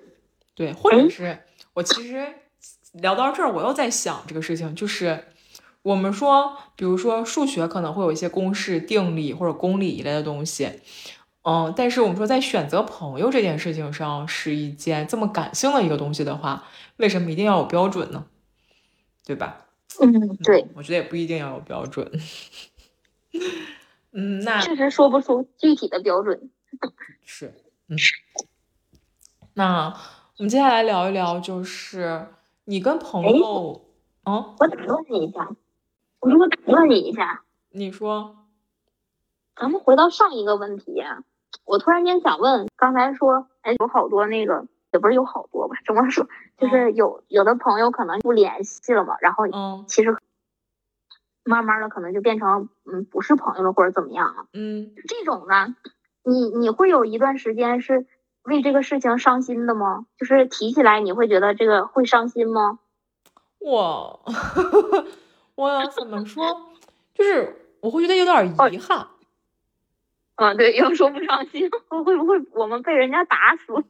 [0.54, 1.38] 对，或者哎是
[1.72, 2.26] 我其实
[2.92, 5.24] 聊到这儿，我又在想这个事情，就是
[5.80, 10.68] 我们说，比如说数学可能会有一些公式、定理或者公理一类的东西，
[11.42, 16.66] 嗯，但是我们说在选择朋友这件事情上是一件这么感性的一个东西的话，
[16.98, 18.26] 为什么一定要有标准呢？
[19.24, 19.67] 对吧？
[20.00, 22.10] 嗯，对，我觉得也不一定要有标准。
[24.12, 26.50] 嗯，那确实说不出具体的标准。
[27.24, 27.52] 是，
[27.88, 27.96] 嗯。
[29.54, 29.88] 那
[30.38, 32.26] 我们接下来聊一聊，就是
[32.64, 33.84] 你跟朋友，
[34.24, 35.48] 嗯，我打断你一下，
[36.20, 38.36] 我说我打断你一下，你说，
[39.56, 41.02] 咱们回到上一个问题，
[41.64, 45.76] 我突然间想问，刚才说，哎，有好多那个，也不是有好多吧？
[45.86, 46.26] 怎么说？
[46.58, 50.16] 就是有有的朋友可能不联系了嘛，然后，嗯，其实
[51.44, 55.74] 慢慢的可能就变成，嗯，不是朋友了或者怎么样了，嗯，这种呢，
[56.24, 58.06] 你你会有一段时间是。
[58.44, 60.06] 为这个事情伤心的吗？
[60.16, 62.78] 就是提起来你会觉得这个会伤心吗？
[63.58, 64.24] 我
[65.54, 66.70] 我怎么说？
[67.14, 69.06] 就是我会觉得有点遗憾。
[70.36, 71.68] 嗯，对，要说不伤心，
[72.04, 73.84] 会不会我们被人家打死？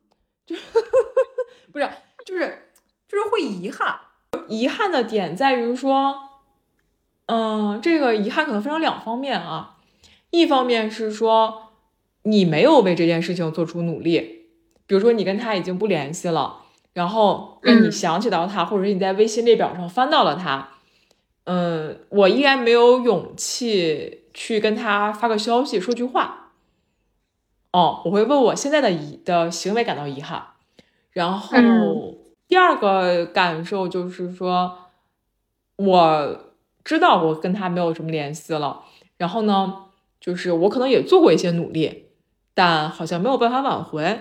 [0.49, 0.57] 就
[1.71, 1.87] 不是，
[2.25, 2.71] 就是
[3.07, 4.01] 就是会遗憾。
[4.49, 6.17] 遗憾的点在于说，
[7.27, 9.77] 嗯，这个遗憾可能分成两方面啊。
[10.31, 11.73] 一方面是说
[12.23, 14.47] 你没有为这件事情做出努力。
[14.87, 16.63] 比如说你跟他已经不联系了，
[16.95, 20.71] 然后让你想起到他，或者是你在微信列表上翻到了他，
[21.45, 26.48] 嗯，我依然没有勇气去跟他发个消息说句话。
[27.73, 30.43] 哦，我会为我现在的遗的行为感到遗憾。
[31.13, 31.59] 然后
[32.47, 34.77] 第二个感受就是说，
[35.77, 36.41] 我
[36.85, 38.83] 知道我跟他没有什么联系了，
[39.17, 39.87] 然后呢，
[40.21, 42.07] 就是我可能也做过一些努力，
[42.55, 44.21] 但好像没有办法挽回。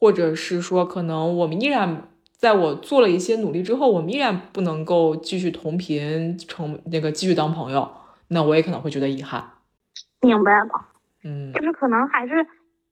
[0.00, 7.90] 或者是说，可能我们依然在我做了一些努力之后，我们依然不能够继续同频，成那个继续当朋友，
[8.28, 9.44] 那我也可能会觉得遗憾。
[10.20, 10.68] 明白了，
[11.24, 12.46] 嗯，就是可能还是，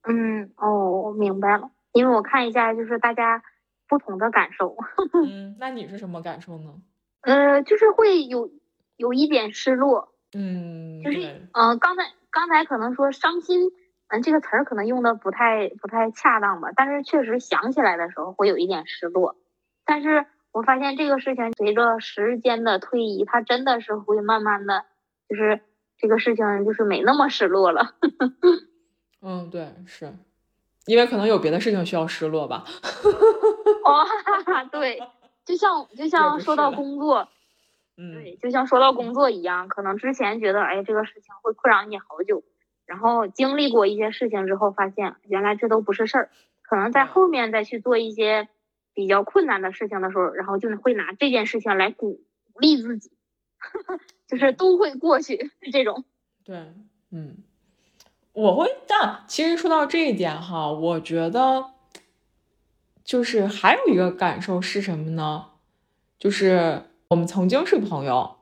[0.07, 3.43] 嗯，哦，我明白了，因为我看一下，就是大家
[3.87, 4.75] 不同的感受。
[5.27, 6.75] 嗯，那你是什么感受呢？
[7.21, 8.49] 呃，就是会有
[8.95, 10.13] 有一点失落。
[10.33, 13.71] 嗯，就是，嗯，刚才刚才可能说伤心。
[14.09, 19.35] 嗯，这个词儿可能用的不太不太恰当吧，但是确实想起来的时候会有一点失落。
[19.83, 24.85] 但是我发现这个事情随着时间的推移，它真的是会慢慢的，
[25.27, 25.59] 就是
[25.97, 27.95] 这个事情就是没那么失落了。
[29.21, 30.13] 嗯，对，是。
[30.85, 32.63] 因为可能有别的事情需要失落吧。
[33.83, 34.05] 哦，
[34.71, 35.01] 对，
[35.43, 37.27] 就像就像说到工作，
[37.97, 42.43] 嗯，对，就像说到工作一样，可能之前觉得哎这个事情会困扰你好久。
[42.85, 46.29] 然后经历过一些事情之后，发现原来这都不是事儿，
[46.61, 48.47] 可能在后面再去做一些
[48.93, 52.21] 比较困难的事情的时候，然后就会拿这件事情来鼓
[52.57, 53.11] 励自己，
[54.25, 56.05] 就是都会过去这种。
[56.45, 56.71] 对，
[57.11, 57.39] 嗯，
[58.37, 61.71] 我会，但其实说到这一点哈，我觉得
[63.03, 65.47] 就是还有一个感受是什么呢？
[66.19, 68.35] 就是我们曾经是朋友，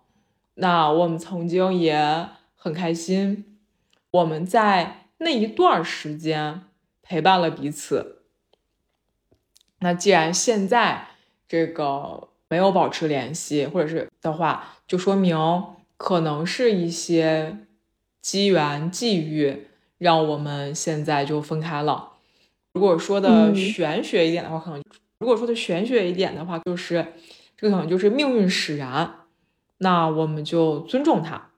[0.55, 2.27] 那我们曾经也
[2.57, 3.57] 很开心。
[4.11, 6.63] 我们在那一段时间
[7.01, 8.23] 陪伴了彼此。
[9.79, 11.07] 那既然现在
[11.47, 15.37] 这个没有保持联系，或者是的话，就说明
[15.95, 17.59] 可能是一些
[18.19, 22.13] 机缘际遇让我们现在就分开了。
[22.73, 24.83] 如果说的玄学一点的话，可能
[25.19, 27.13] 如果说的玄学一点的话，就是
[27.55, 29.15] 这个可能就是命运使然。
[29.77, 31.51] 那我们就尊重它。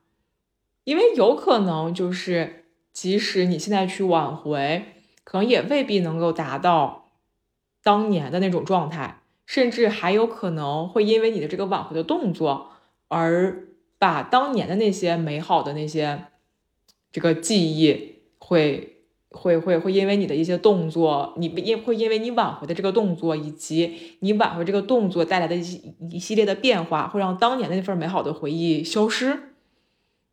[0.84, 4.86] 因为有可能就是，即使你现在去挽回，
[5.22, 7.10] 可能也未必能够达到
[7.82, 12.70] 当年的那种状态，甚至还有可能会因为你的这个挽回的动作，
[13.08, 16.24] 而把当年的那些美好的那些
[17.12, 18.96] 这个记忆，会
[19.30, 29.54] 会会会因为你的一些动作，你因会因为你挽回的这个动作，以及你挽回这个动作带来的一一系列的变化，会让当年的那份美好的回忆消失。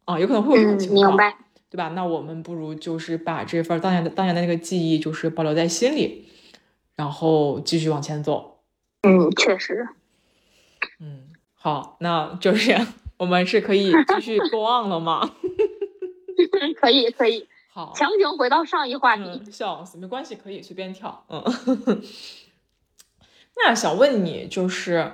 [0.05, 1.17] 啊，有可能会有这种情况，
[1.67, 1.89] 对吧？
[1.95, 6.27] 那我们不如就是把这份当年的当年的那个记忆，就是保留在心里，
[6.95, 8.59] 然后继续往前走。
[9.01, 9.87] 嗯，确实。
[10.99, 12.77] 嗯，好，那就是
[13.17, 15.31] 我们是可以继续 go on 了吗？
[16.79, 17.47] 可以，可以。
[17.75, 19.51] 好，强行回到上一话题。
[19.51, 21.25] 笑死，没关系，可以随便跳。
[21.27, 21.43] 嗯。
[23.57, 25.11] 那想问你，就是，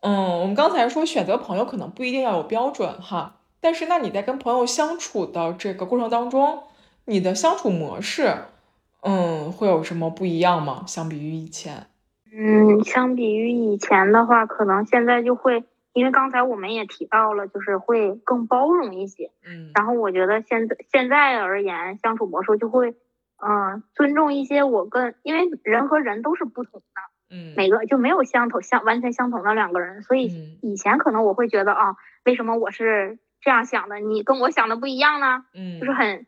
[0.00, 3.36] 嗯，我们刚才说选择朋友可能不一定要有标准哈。
[3.60, 6.64] 但是，那你在跟朋友相处的这个过程当中，
[7.04, 8.38] 你的相处模式，
[9.02, 10.82] 嗯，会有什么不一样吗？
[10.88, 11.86] 相比于以前？
[12.32, 15.62] 嗯，相比于以前的话，可能现在就会，
[15.94, 19.30] 因为刚才我们也提到了，就是会更包容一些。
[19.46, 19.70] 嗯。
[19.74, 22.94] 然后我觉得现在现在而言，相处模式就会
[23.36, 35.44] 嗯，尊重一些我跟，因为人和人都是不同的，嗯，每个就没有相同相完全相同的两个人，所以以前可能我会觉得啊，为什么我是这样想的，你跟我想的不一样呢？
[35.54, 36.26] 嗯，就是很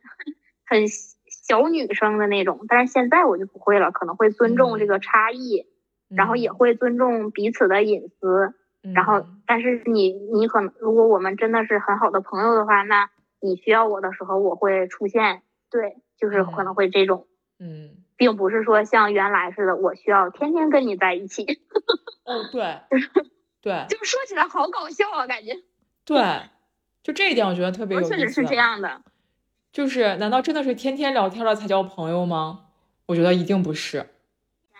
[0.66, 5.64] 很小女生的那种，但是现在我就不会了，可能会尊重这个差异，
[6.08, 8.52] 然后也会尊重彼此的隐私，
[8.94, 13.10] 然后但是你你可能如果我们真的是很好的朋友的话，那
[13.40, 15.96] 你需要我的时候我会出现，对。
[16.18, 17.26] 就是可能会这种，
[17.58, 21.44] 嗯，并不是说像原来似的，我需要天天跟你在一起。
[22.24, 22.78] 哦，对，
[23.60, 25.52] 对，就说起来好搞笑啊，感觉。
[26.06, 26.40] 对，
[27.02, 28.16] 就这一点我觉得特别有意思。
[28.16, 29.02] 确实是这样的。
[29.74, 32.60] 就是，难道真的是天天聊天了才叫朋友吗？
[33.04, 34.06] 我觉得一定不是。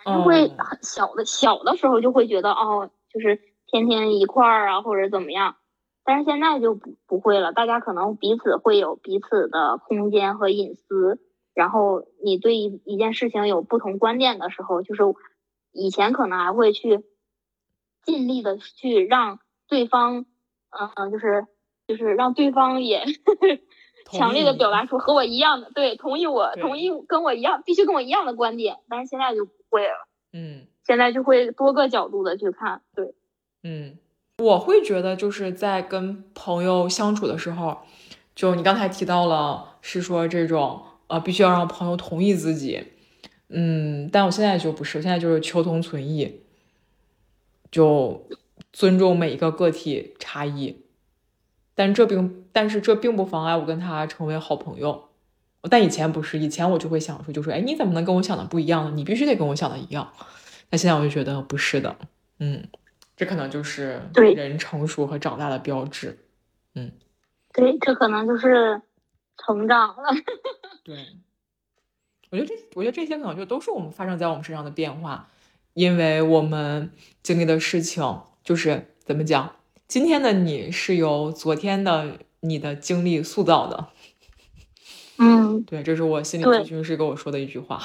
[0.03, 5.55] 就会很小的小的时候就会觉得哦，就是天天一块儿啊，或者怎么样。
[6.03, 11.19] 但是现在就不不会了，大家可能彼此会有彼此的空间和隐私。
[11.53, 15.01] 然后你对一一件事情有不同观点的时候，就是
[15.71, 17.03] 以前可能还会去
[18.03, 20.25] 尽力的去让对方，
[20.95, 21.47] 嗯，就是
[21.87, 23.05] 就是让对方也
[24.11, 33.15] 强烈的表达出和我一样的对同意我同意跟我一样必须跟我一样的观点，但是现在就不会了，嗯，现在就会多个角度的去看，对，
[33.67, 33.97] 嗯，
[34.37, 37.79] 我会觉得就是在跟朋友相处的时候，
[38.33, 40.83] 就你刚才提到了是说这种。
[41.09, 42.83] 呃，必须要让朋友同意自己，
[43.47, 46.41] 嗯，但我现在就不是，现在就是求同存异，
[47.71, 48.27] 就
[48.73, 50.81] 尊重每一个个体差异，
[51.73, 55.07] 但这并但是这并不妨碍我跟他成为好朋友。
[55.69, 58.91] 但以前不是，以前我就会想说，就说，哎，你怎么能跟我想的不一样呢？
[58.93, 60.11] 你必须得跟我想的一样。
[60.71, 61.95] 那现在我就觉得不是的，
[62.39, 62.67] 嗯，
[63.17, 66.19] 这可能就是对人成熟和长大的标志，
[66.75, 66.91] 嗯，
[67.51, 68.79] 对，这可能就是
[69.39, 70.09] 成长了。
[70.85, 71.17] 对，
[72.29, 75.27] 我觉得这，我觉得这些可能就都是我们发生在我们身上的变化，
[75.73, 76.91] 因为我们
[77.23, 79.55] 经历的事情就是怎么讲，
[79.87, 83.87] 今天的你是由昨天的你的经历塑造的。
[85.17, 87.81] 嗯，对，这是我心理咨询师跟我说的一句话。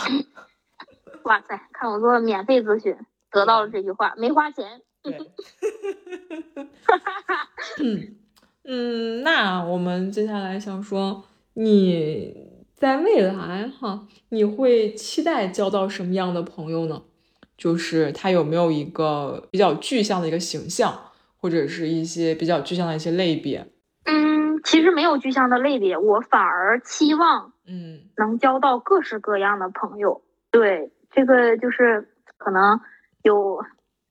[1.24, 2.94] 哇塞，看我做免费咨询
[3.30, 4.82] 得到了这句话，没花钱。
[5.02, 5.18] 对。
[7.82, 8.16] 嗯
[8.64, 11.24] 嗯，那我们接下来想说
[11.54, 12.50] 你。
[12.82, 17.00] 在未来哈，你会期待交到什么样的朋友呢？
[17.56, 20.92] 就是他有没有一个比较具象的一个形象，
[21.38, 23.68] 或者是一些比较具象的一些类别？
[24.04, 30.20] 嗯，其实没有具象的类别，我反而期望，嗯，能交到各式各样的朋友。
[30.50, 32.80] 对，这个就是可能
[33.22, 33.64] 有，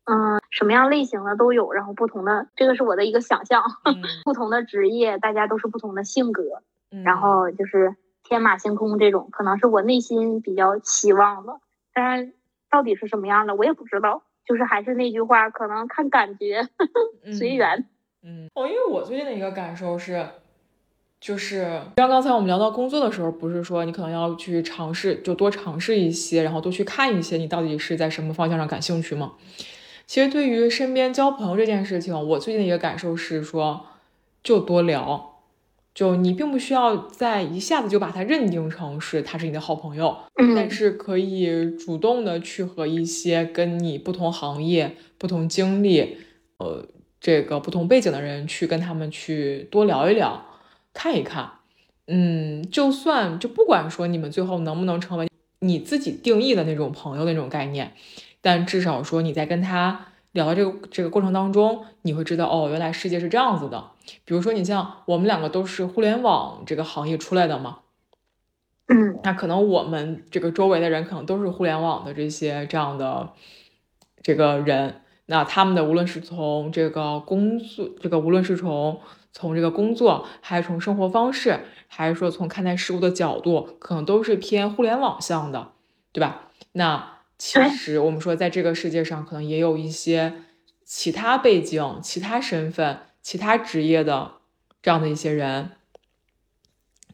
[0.06, 3.64] 嗯，什么样类型的都有，然后不同的，这个是我的一个想象。
[4.24, 6.62] 不同的职业，大家都是不同的性格，
[7.04, 7.96] 然后就是。
[8.24, 11.60] 天马行空这种可能是我内心比较期望的，
[11.94, 12.34] 但是
[12.70, 14.24] 到底是什么样的我也不知道。
[14.48, 16.66] 就是还是那句话，可能看感觉，
[17.38, 17.90] 随缘。
[18.24, 20.26] 嗯，哦，因为我最近的一个感受是，
[21.20, 29.34] 就是像刚才我们聊到工作的时候，不是说你可能要去尝试，就多尝试一些，然后多去看一些，你到底是在什么方向上感兴趣吗？
[30.12, 33.86] 其实对于身边交朋友这件事情，我最近的一个感受是说，
[34.44, 35.40] 就多聊。
[35.96, 40.18] 就你并不需要在一下子就把他认定成是他是你的好朋友，
[40.54, 46.18] 但是可以主动的去和一些跟你不同行业、不同经历、
[46.58, 46.86] 呃
[47.22, 50.44] 这个不同背景的人去跟他们去多聊一聊，
[50.94, 51.50] 看一看。
[52.08, 57.94] 嗯，就算就不管说你们最后能不能成为你自己定义的那种朋友那种概念，
[58.42, 60.08] 但至少说你在跟他。
[60.34, 63.92] 聊到这个这个过程当中，你会知道哦，原来世界是这样子的。
[64.24, 67.80] 比如说，你像我们两个都是互联网这个行业出来的嘛，
[68.88, 73.34] 嗯，那可能我们这个周围的人可能都是互联网的这些这样的
[74.24, 79.02] 这个人，那他们的无论是从这个工作，这个无论是从
[79.34, 85.74] 从这个工作，还是从生活方式，还是说从看待事物的角度，可能都是偏互联网向的，
[86.14, 86.48] 对吧？
[86.72, 87.18] 那。
[87.44, 90.32] 其实我们说，在这个世界上，可能也有一些
[90.86, 94.34] 其他背景、其他身份、其他职业的
[94.84, 95.72] 这样的一些人。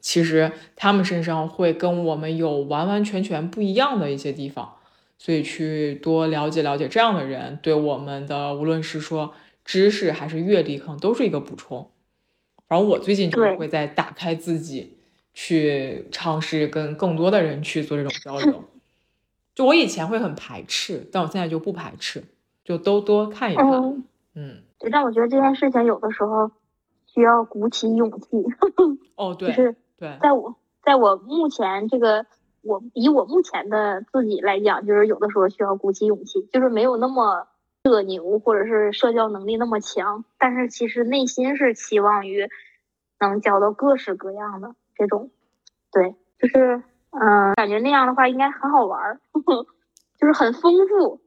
[0.01, 4.75] 其实他们身上会跟我们有完完全全不一样的一些地方，
[5.17, 11.89] 所以去多了解了解这样的人，对我们的无论是说知识还是阅历，可能都是一个补充。
[12.67, 14.97] 然后我最近就会在打开自己，
[15.33, 18.65] 去尝试跟更多的人去做这种交流。
[19.57, 22.23] 就我以前会很排斥，但我现在就不排斥，
[22.63, 24.03] 就都多看一看。
[24.35, 26.51] 嗯，对，但我觉得这件事情有的时候
[27.07, 28.27] 需要鼓起勇气。
[29.15, 32.27] 哦， 对，就是对，在我在我目前这个
[32.61, 37.47] 我以我目前的自己来讲，就是有的时候需要鼓起勇气，就是没有那么
[37.83, 42.47] 社牛或者是社交能力那么强，但是其实内心是期望于
[43.19, 45.31] 能交到各式各样的这种，
[45.91, 46.83] 对，就是
[47.19, 49.19] 嗯，感觉那样的话应该很好玩儿，
[50.19, 51.19] 就是很丰富。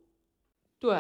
[0.79, 0.99] 对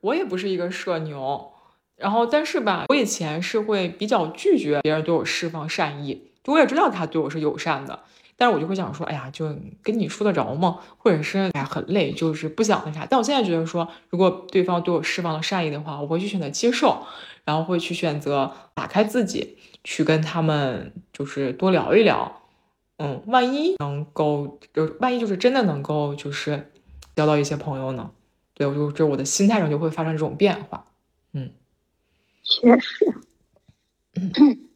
[0.00, 1.52] 我也不是一个社牛，
[1.96, 8.00] 然后但是吧，我以前是会比较拒绝别人对我释放善意，就我也知道他对我是友善的。
[8.38, 9.46] 但是我就会想说，哎呀，就
[9.82, 10.78] 跟你说得着吗？
[10.98, 13.06] 或者是哎很累，就是不想那啥。
[13.08, 17.06] 但我现在觉得说，如果对方对我释放了善意的话，我会去选择接受，
[17.46, 22.42] 然后会去选择打开自己，去跟他们就是多聊一聊。
[22.98, 26.72] 嗯，万一能够，就万一就是真的能够就是
[27.14, 28.10] 交到一些朋友呢？
[28.54, 30.86] 对我就就我的心态上就会发生这种变化。
[31.32, 31.50] 嗯，
[32.42, 33.04] 确实。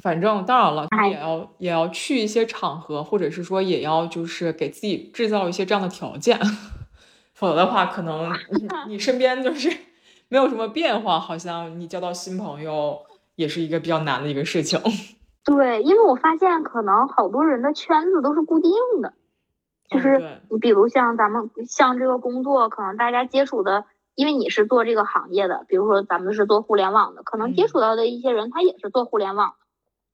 [0.00, 6.40] 反正当然了，也要也要去一些场合，或者是说也要就是给自己制造一些这样的条件，
[7.34, 9.70] 否则的话，可能你你身边就是
[10.28, 13.02] 没有什么变化，好像你交到新朋友
[13.36, 14.80] 也是一个比较难的一个事情。
[15.44, 19.14] 对，因为我发现可能好多人的圈子都是固定的，
[19.88, 23.84] 就是你比如像咱们像这个工作，可能大家接触的，
[24.14, 29.54] 因为你是做这个行业的，比如说咱们是做互联网的，可能接触到的一些人他也是做互联网。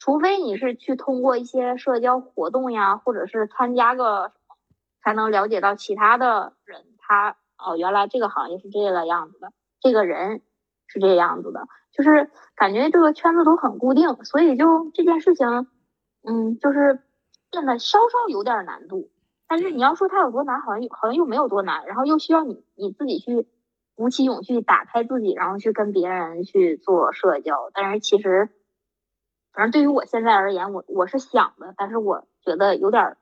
[0.01, 4.55] 除非你是去通过一些社交活动呀，或者是参加个什么，
[5.03, 10.41] 才能了解到其他的人，他哦，原来这个行业是这个样子的，这个人
[10.87, 11.66] 是这样子的，
[11.99, 15.66] 就是感觉这个圈子都很固定，所以就这件事情，
[16.22, 17.03] 嗯，就是
[17.51, 19.11] 变得稍稍有点难度。
[19.46, 23.46] 但是你要说它有多难，好像又好像又没有多难，然后又需要你你自己去
[23.94, 27.70] 鼓起勇气，打开自己，然后去跟别人去做社交。
[27.74, 28.49] 但是其实。
[29.51, 33.16] 反正对于我现在而言，我我是想的，但是我觉得有点，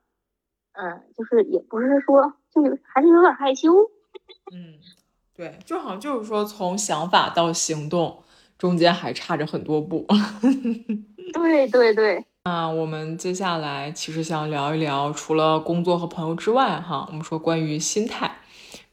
[0.73, 3.73] 嗯，就是也不是说，就是还是有点害羞。
[4.53, 4.75] 嗯，
[5.35, 8.23] 对，就好像就是说，从想法到行动
[8.59, 10.07] 中间还差着很多步。
[11.33, 12.25] 对对对。
[12.45, 18.39] 那我们接下来其实想聊一聊，除了工作和朋友之外，哈，我们说关于心态。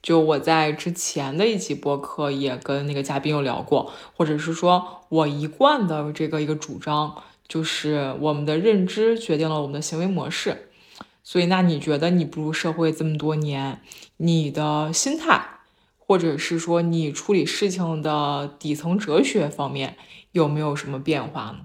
[0.01, 7.23] 就我在之前的一期播客也跟那个嘉宾有聊过，或者是说我一贯的这个一个主张。
[7.45, 10.69] 就是我们的认知决定了我们的行为模式，
[11.23, 13.81] 所以那你觉得你步入社会这么多年，
[14.17, 15.52] 你的心态，
[16.13, 19.97] 或者是说你处理事情的底层哲学方面
[20.31, 21.61] 有没有什么变化呢？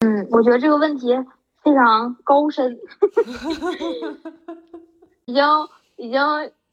[0.00, 1.16] 嗯，我觉得这个问题
[1.62, 2.76] 非常高深，
[5.24, 5.44] 已经
[5.94, 6.20] 已经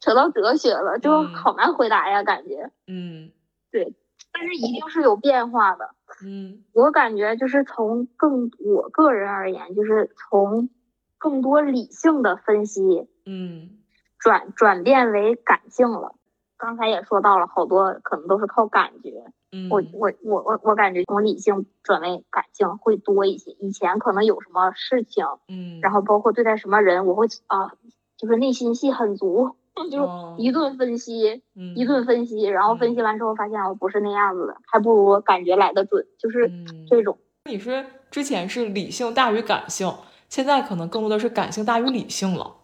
[0.00, 2.68] 扯到哲学了，就好难回答呀，感觉。
[2.88, 3.30] 嗯，
[3.70, 3.94] 对，
[4.32, 5.90] 但是一定是有变化的。
[6.24, 10.68] 嗯，我感觉就是从更我个人而言，就是从
[11.16, 13.78] 更多理性的分析，嗯，
[14.18, 16.16] 转转变为感性了。
[16.60, 19.24] 刚才也说到了，好多可能都是靠感觉。
[19.50, 23.52] 嗯，我我我我我感觉从理性转为感性会多一些。
[23.52, 27.72] 以前可能有什么事情，嗯，然后包括对待什么人，我会啊，
[28.16, 29.56] 就是内心戏很足。
[29.90, 31.42] 就一顿分析，
[31.74, 36.50] 一顿分析，然后分析完之后发现我不是那样子的，还不如感觉来的准，就是
[36.86, 37.16] 这种。
[37.48, 39.90] 你是之前是理性大于感性，
[40.28, 42.56] 现在可能更多的是感性大于理性了。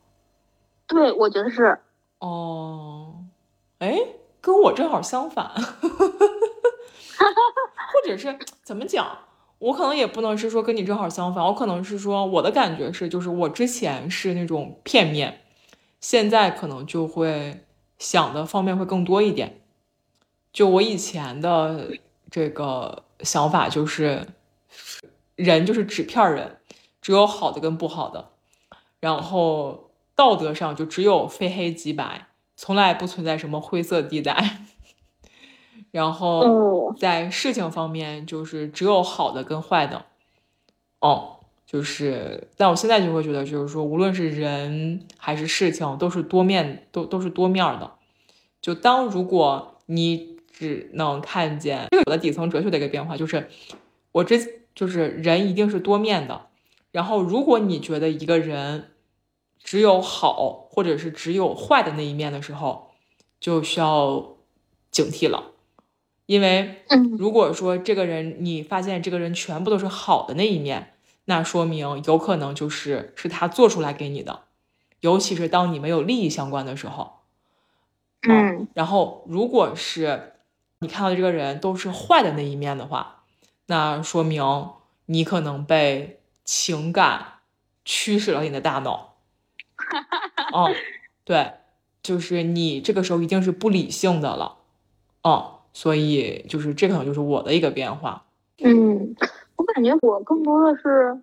[0.86, 1.78] 对，我觉得是。
[2.18, 3.15] 哦，
[3.78, 3.98] 哎，
[4.40, 5.50] 跟我正好相反，
[7.18, 9.18] 或者是怎么讲？
[9.58, 15.42] 我可能也不能是说跟你正好相反，我可能是说我的感觉是，就是我之前是那种片面。
[15.98, 17.64] 现在可能就会
[17.98, 19.62] 想的方面会更多一点。
[20.52, 21.90] 就我以前的
[22.30, 24.26] 这个想法就是，
[25.34, 26.58] 人就是纸片人，
[27.00, 28.30] 只有好的跟不好的，
[29.00, 34.60] 然后道德上就只有非黑即白，从来不存在什么灰色地带。
[35.90, 40.06] 然后在事情方面就是只有好的跟坏的。
[41.00, 41.34] 哦。
[41.66, 47.94] 就是，但我现在就会觉得，就是说，无论是人还是事情，都是多面，都都是多面的。
[48.62, 53.50] 就当如果你只能看见这个的底层哲学的一个变化，就是
[54.12, 54.38] 我这
[54.76, 56.46] 就是人一定是多面的。
[56.92, 58.92] 然后，如果你觉得一个人
[59.58, 62.90] 只有好，或者是只有坏的那一面的时候，
[63.40, 64.36] 就需要
[64.90, 65.52] 警惕了。
[66.26, 66.84] 因为，
[67.18, 70.92] 如果说这个人你发现这个人全部都是好的那一面。
[71.24, 74.42] 那说明有可能就是是他做出来给你的，
[75.00, 77.20] 尤其是当你没有利益相关的时候。
[78.28, 80.34] 嗯，然后如果是
[80.80, 83.24] 你看到的这个人都是坏的那一面的话，
[83.66, 84.42] 那说明
[85.06, 87.38] 你可能被情感
[87.84, 89.16] 驱使了你的大脑。
[90.56, 90.74] 嗯，
[91.24, 91.52] 对，
[92.02, 94.56] 就是你这个时候一定是不理性的了，
[95.22, 98.24] 哦，所以就是这可能就是我的一个变化。
[98.58, 99.14] 嗯，
[99.56, 101.20] 我感觉我更多的是，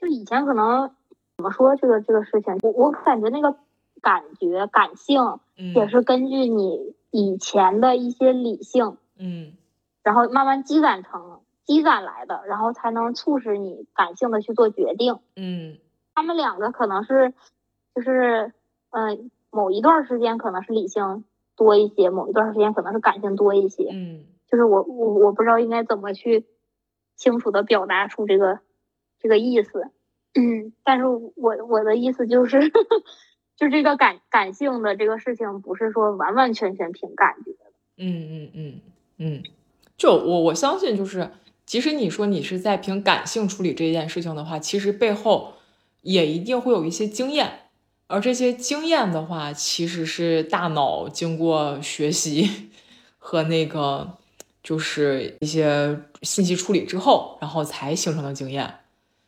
[0.00, 0.90] 就以前可能
[1.36, 3.56] 怎么说这个这个事情，我我感觉那个
[4.00, 5.38] 感觉感性
[5.74, 9.52] 也是根据你以前的一些理性，嗯，
[10.02, 15.18] 然后慢慢积攒成积攒来的，然后才能促使你感性的去做决定。
[15.36, 15.78] 嗯，
[16.14, 17.32] 他们两个可能是，
[17.94, 18.52] 就是
[18.90, 21.24] 嗯，某一段时间可能是理性
[21.56, 23.88] 多一些，某一段时间可能是感性多一些。
[23.92, 24.24] 嗯。
[24.50, 26.44] 就是我我我不知道应该怎么去
[27.16, 28.58] 清楚的表达出这个
[29.18, 29.88] 这个意思，
[30.34, 31.32] 嗯，但是我
[31.66, 32.60] 我的意思就是，
[33.56, 37.72] 就这个感感性的这个事情，不是说完完全全凭感觉的。
[37.96, 38.80] 嗯嗯嗯
[39.16, 39.42] 嗯，
[39.96, 41.30] 就我我相信，就是
[41.64, 45.54] 即使你说你是在凭感性处理这件事情的话，其实背后
[46.02, 47.61] 也一定会有一些经验，
[48.12, 52.70] 而这些经验的话，其实是大脑经过学习
[53.18, 54.18] 和那个。
[54.64, 58.72] 就是一些信息处理之后，然后才形成的经验，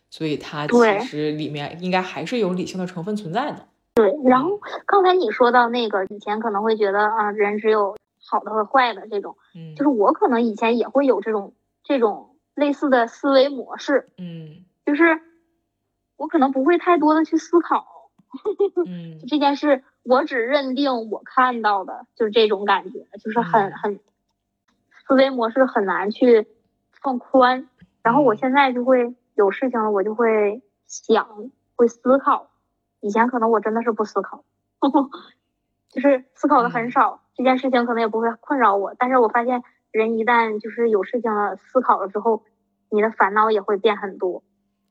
[0.08, 3.66] 所以它其实里面应该还是有理性的成分存在的。
[3.94, 15.20] 对，然后刚才你说到那个以前可能会觉得啊，人只有好的和坏的这种，嗯，就是我可能以前也会有这种这种类似的思维模式，嗯，就是
[16.16, 17.93] 我可能不会太多的去思考，
[18.86, 24.00] 嗯，这件事我只认定我看到的，就是这种感觉，就是很很。
[25.06, 26.46] 思维模式很难去
[27.02, 27.68] 放宽，
[28.02, 32.48] 然后我现在就会有事情了，我就会想，会思考。
[33.00, 34.44] 以前可能我真的是不思考，
[35.92, 38.94] 就是思考的很少，这件事情可能也不会困扰我。
[38.98, 39.62] 但是我发现，
[39.92, 42.42] 人一旦就是有事情了，思考了之后，
[42.88, 44.42] 你的烦恼也会变很多。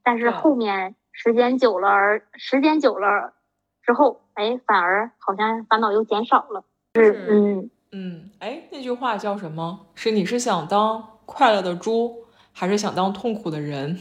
[0.04, 3.34] 但是后面时间久了，而时间久了
[3.82, 6.66] 之后，哎，反而好像烦恼又减少了。
[6.96, 7.70] 是，嗯。
[7.96, 9.86] 嗯，哎，那句话叫什么？
[9.94, 14.00] 是你是想当快乐的猪，还是想当痛苦的人？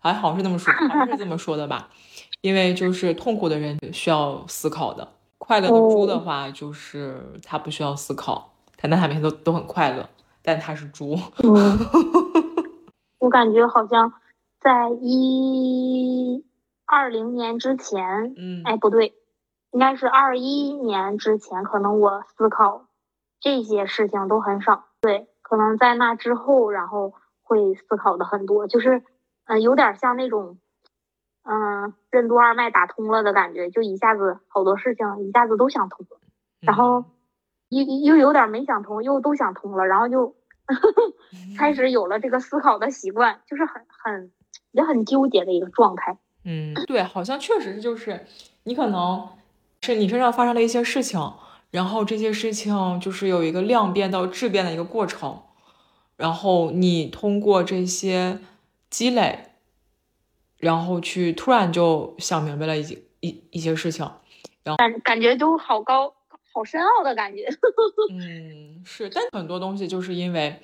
[0.00, 1.88] 还好是这么说，好像是这么说的吧？
[2.40, 5.06] 因为就是痛苦的人需要思考的，
[5.38, 10.08] 快乐的猪的话就是他不需要思考，他那他每天都都很快乐，
[10.42, 11.18] 但他是猪。
[13.18, 14.12] 我感觉好像
[14.60, 16.44] 在一
[16.86, 19.14] 二零年之前，嗯，哎，不对，
[19.70, 22.86] 应该是二一年之前，可能我思考。
[23.38, 29.04] 这些事情都很少，对，可能在那之后，然后会思考的很多，就是，
[29.44, 30.58] 嗯，有点像那种，
[31.44, 36.18] 嗯，任督二脉打通了的感觉，就一下子好多事情一下子都想通了，
[36.60, 37.04] 然后
[37.68, 40.34] 又又有点没想通，又都想通了，然后就
[41.58, 44.32] 开始有了这个思考的习惯，就是很很
[44.76, 46.16] 也很纠结的一个状态。
[46.44, 48.26] 嗯，对，好像确实就是
[48.62, 49.28] 你可能
[49.80, 51.20] 是你身上发生了一些事情。
[51.72, 55.42] 然后这些事情就是有一个量变到质变的一个过程，
[56.16, 58.38] 然后你通过这些
[58.88, 59.50] 积累，
[60.58, 64.08] 然后去突然就想明白了一一一些事情，
[64.62, 66.14] 然后感感觉就好高
[66.52, 67.46] 好深奥的感觉。
[68.14, 70.60] 嗯，是，但很多东西就是因为，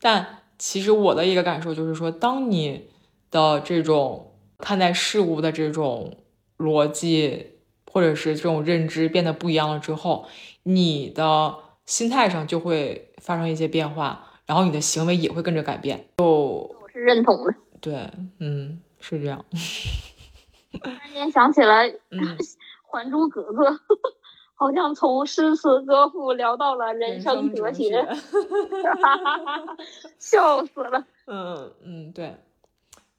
[0.00, 2.88] 但其实我的一个感受就是说，当你
[3.30, 6.16] 的这种看待事物的这种
[6.58, 7.52] 逻辑。
[7.92, 10.26] 或者是这种认知变得不一样了之后，
[10.64, 11.54] 你的
[11.86, 16.06] 心态上就会发生一些变化，然后你的行为也会跟着改变。
[16.18, 19.42] 就我是认同的，对，嗯，是这样。
[20.72, 21.88] 突然间想起来，
[22.84, 23.70] 《还珠格格》，
[24.56, 28.06] 好像从诗词歌赋聊到了人生哲学，
[30.20, 31.02] 笑死了。
[31.26, 32.34] 嗯嗯，对。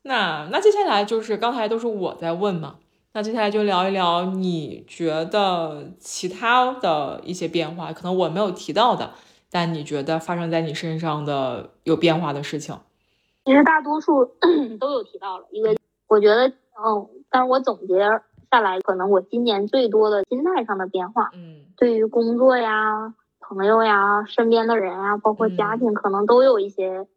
[0.08, 2.76] 那那接下来就是刚才都是我在问嘛。
[3.14, 9.12] 那接下来就聊一聊，你觉得其他的一些变化，可能我没有提到的，
[9.52, 12.78] 但你觉得发生在你身上的有变化的事情，
[13.44, 14.24] 其实大多数
[14.80, 15.46] 都有提到了。
[15.52, 15.78] 因为，
[16.08, 18.00] 我觉得，嗯，但是我总结
[18.52, 27.08] 下来，可能我今年最多的心态上的变化，嗯，对于工作呀、朋友呀、身边的人啊，包括家庭，可能都有一些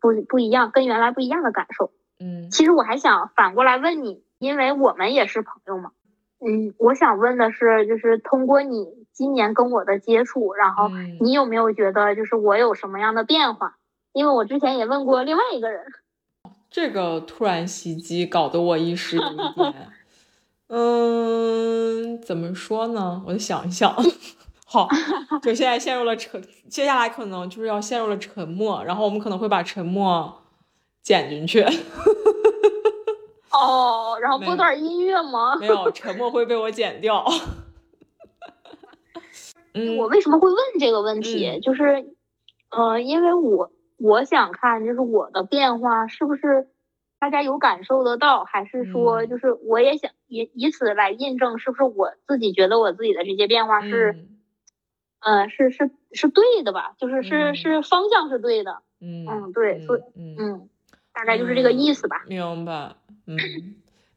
[0.00, 1.90] 不不一样，跟原来不一样的感受。
[2.22, 4.22] 嗯，其实我还想反过来问你。
[4.38, 5.92] 因为我们也是朋友嘛，
[6.40, 13.76] 嗯，我想问的是，就是通过你今年跟我的接触，然后你有没有觉得就是我有什么样的变化？
[14.12, 15.84] 因为我之前也问过另外一个人，
[16.68, 19.74] 这个突然袭击搞得我一时有一点，
[20.66, 23.22] 嗯，怎么说呢？
[23.28, 23.94] 我想一想，
[24.66, 24.88] 好，
[25.40, 30.41] 就现在陷入了沉，接下来可能就是要陷入了沉默，然后我们可能会把沉默
[31.02, 31.62] 剪进去。
[33.50, 35.56] 哦，然后播段音乐吗？
[35.56, 37.24] 没有，沉默会被我剪掉。
[39.74, 41.46] 嗯，我为什么会问这个问题？
[41.48, 42.06] 嗯就是，
[42.70, 46.68] 呃，因为我我想看，就是我的变化是不是
[47.18, 54.28] 大家有感受得到，还是说，嗯就是我也想以以此来印证，是不是我自己觉得我自己的这些变化是，嗯
[55.20, 56.94] 呃，是是是对的吧？
[56.98, 60.68] 就是是、嗯是方向是对的，嗯嗯对所以嗯嗯，
[61.12, 62.16] 大概就是这个意思吧。
[62.26, 62.94] 明白，
[63.26, 63.36] 嗯，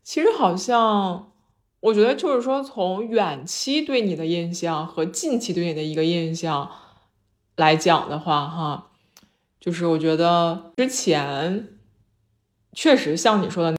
[0.04, 1.32] 其实好像，
[1.80, 6.72] 我觉得就是说，从远期对你的印象和近期对你的一个印象
[7.58, 8.92] 来讲的话，哈，
[9.60, 11.78] 就是我觉得之前
[12.74, 13.78] 确实像你说的，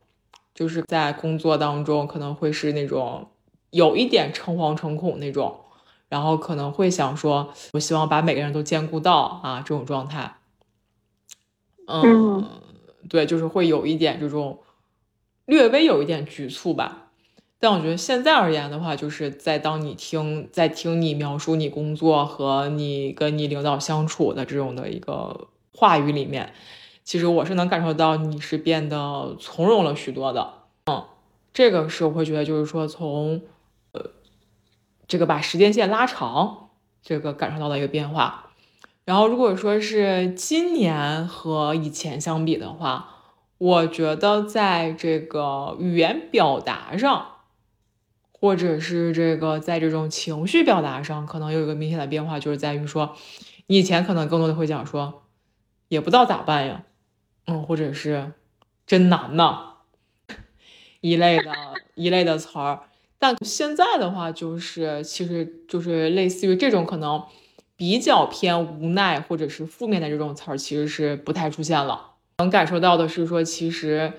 [0.55, 3.29] 就是在工作当中可能会是那种
[3.71, 5.61] 有一点诚惶诚恐那种，
[6.09, 10.37] 然后可能会想说，我希望把每个人都兼顾到啊这种状态。
[11.89, 12.45] 嗯
[13.09, 14.61] 对，就是会有一点这种
[15.45, 17.11] 略微有一点局促吧。
[17.59, 26.53] 但我觉得现在而言的话，就是在当你听在听你描述你工作和你跟你领导相处的这种的一个话语里面，
[27.03, 30.53] 其实我是能感受到你是变得从容了许多的。
[30.85, 31.05] 嗯，
[31.55, 33.41] 这个是我会觉得就是说从
[33.93, 34.11] 呃
[35.09, 36.69] 这个把时间线拉长，
[37.03, 38.46] 这个感受到的一个变化。
[39.07, 43.23] 然后如果说是今年和以前相比的话，
[43.57, 47.27] 我觉得在这个语言表达上，
[48.33, 53.17] 或者是这个在这种情绪表达上，可能有一个明显的变化，就是在于说，
[53.69, 55.23] 你以前可能更多的会讲说，
[55.89, 56.83] 也不知道咋办呀，
[57.47, 58.33] 嗯，或者是
[58.89, 59.75] 真难呐
[61.01, 61.55] 一类的
[61.95, 62.81] 一类的词儿。
[63.21, 67.23] 但现在的话，就是其实就是类似于这种可能
[67.77, 72.15] 比较偏无奈或者是负面的这种词儿，其实是不太出现了。
[72.39, 74.13] 能感受到的是说，其实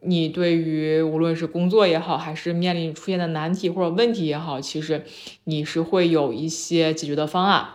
[0.00, 5.04] 你对于无论是工作也好，还是面临出现的难题或者问题也好，其实
[5.44, 7.68] 你是会有一些解决的方案，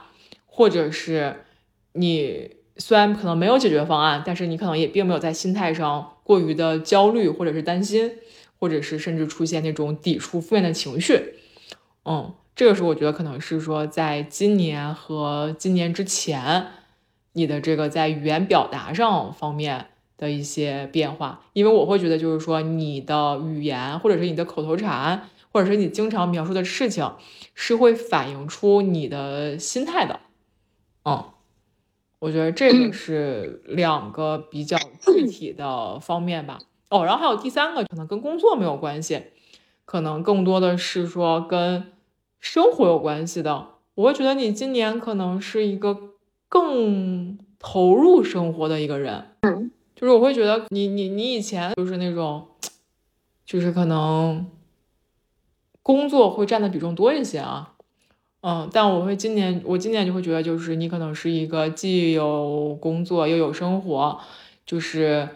[0.45, 1.43] 或者是
[1.93, 8.11] 你虽然可能没有解决方案，但是你可能也并没有在心态上过于的焦虑或者是担心，
[8.57, 11.33] 或者是甚至出现那种抵触负面的情绪。
[12.05, 16.67] 嗯，这个是我觉得可能是说，在今年和今年之前，
[17.31, 19.85] 你的这个在语言表达上方面
[20.17, 27.09] 的一些变化，因为我会觉得就是说，你的语言或者是你的口头禅，或者是你经常描述的事情，
[27.55, 30.19] 是会反映出你的心态的。
[31.05, 31.23] 嗯，
[32.19, 36.59] 我觉得这个是两个比较具体的方面吧。
[36.89, 39.27] 哦，然后还有第三个，可能跟工作没有关系，
[39.85, 41.93] 可能更多的是说跟
[42.39, 43.67] 生活有关系的。
[43.95, 45.97] 我会觉得你今年可能是一个
[46.47, 49.31] 更投入生活的一个人。
[49.41, 52.47] 嗯，就是我会觉得你你你以前就是那种，
[53.45, 54.47] 就是可能
[55.83, 57.73] 工作会占的比重多一些啊。
[58.41, 64.17] 嗯，但我会今年我今年就会觉得，就是你可能是一个既有工作又有生活，
[64.65, 65.27] 就是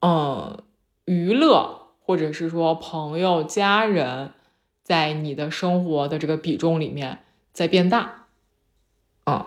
[0.00, 0.58] 嗯
[1.06, 4.32] 娱乐或者是说朋友家人
[4.92, 7.20] 在你的生活的这个比重里面
[7.54, 8.26] 在变大，
[9.24, 9.46] 嗯，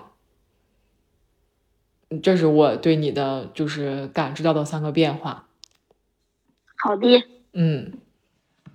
[2.23, 5.45] 这是我对你的就是感知到的三个变化，
[6.75, 7.23] 好的，
[7.53, 7.93] 嗯。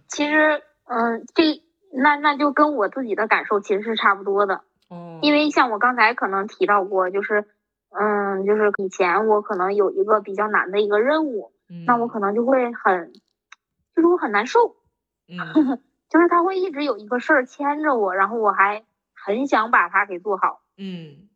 [0.07, 1.61] 其实，嗯、这
[1.93, 4.63] 那那就跟我自己的感受其实是差不多的。
[4.87, 7.47] 哦，因为像我刚才可能提到过，就是，
[7.89, 11.51] 嗯，就是以前我可能有一个比较难的一个任务，
[11.85, 13.13] 那我可能就会很，
[13.97, 14.77] 就是我很难受，
[15.27, 15.81] 嗯
[16.11, 18.85] 就是他会一直有一个事儿牵着我，然后我还
[19.15, 21.29] 很想把它给做好，嗯。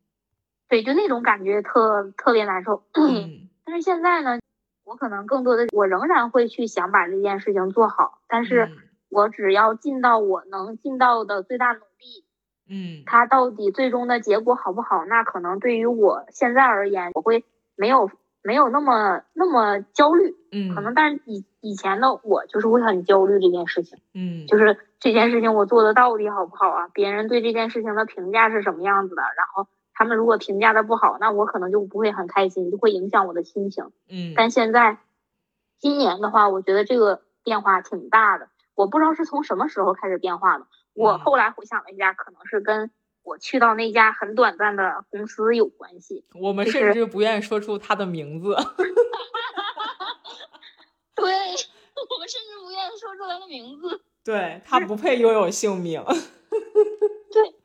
[0.67, 2.83] 对，就那种感觉特特别难受。
[2.93, 3.47] 嗯。
[3.65, 4.39] 但是现在呢，
[4.83, 8.69] 我可能更多的，我仍然会去想把这件事情做好，但是
[9.09, 12.25] 我只要尽到我能尽到的最大努力，
[12.67, 13.03] 嗯。
[13.05, 17.45] 它到底最终的结果好不好，那可能对于我现在而言，我会
[17.75, 18.11] 没有
[18.43, 26.87] 没有那么那么焦虑，嗯，可能但是以以前的我就是会很焦虑这件事情，嗯就是这件事情我做的到底好不好啊？
[26.93, 29.23] 别人对这件事情的评价是什么样子的？
[29.35, 33.85] 然后他们如果评价的不好，那我可能就不会很开心，就会影响我的心情。
[34.07, 34.99] 嗯，但现在
[35.79, 38.47] 今年的话，我觉得这个变化挺大的。
[38.75, 40.67] 我不知道是从什么时候开始变化的。
[40.93, 42.91] 我嗯后来回想了一下，可能是跟
[43.23, 46.25] 我去到那家很短暂的公司有关系。
[46.39, 48.55] 我们甚至不愿意说出他的名字。
[51.17, 54.01] 对，我们甚至不愿意说出来的名字。
[54.25, 56.03] 对他不配拥有姓名。
[57.31, 57.55] 对，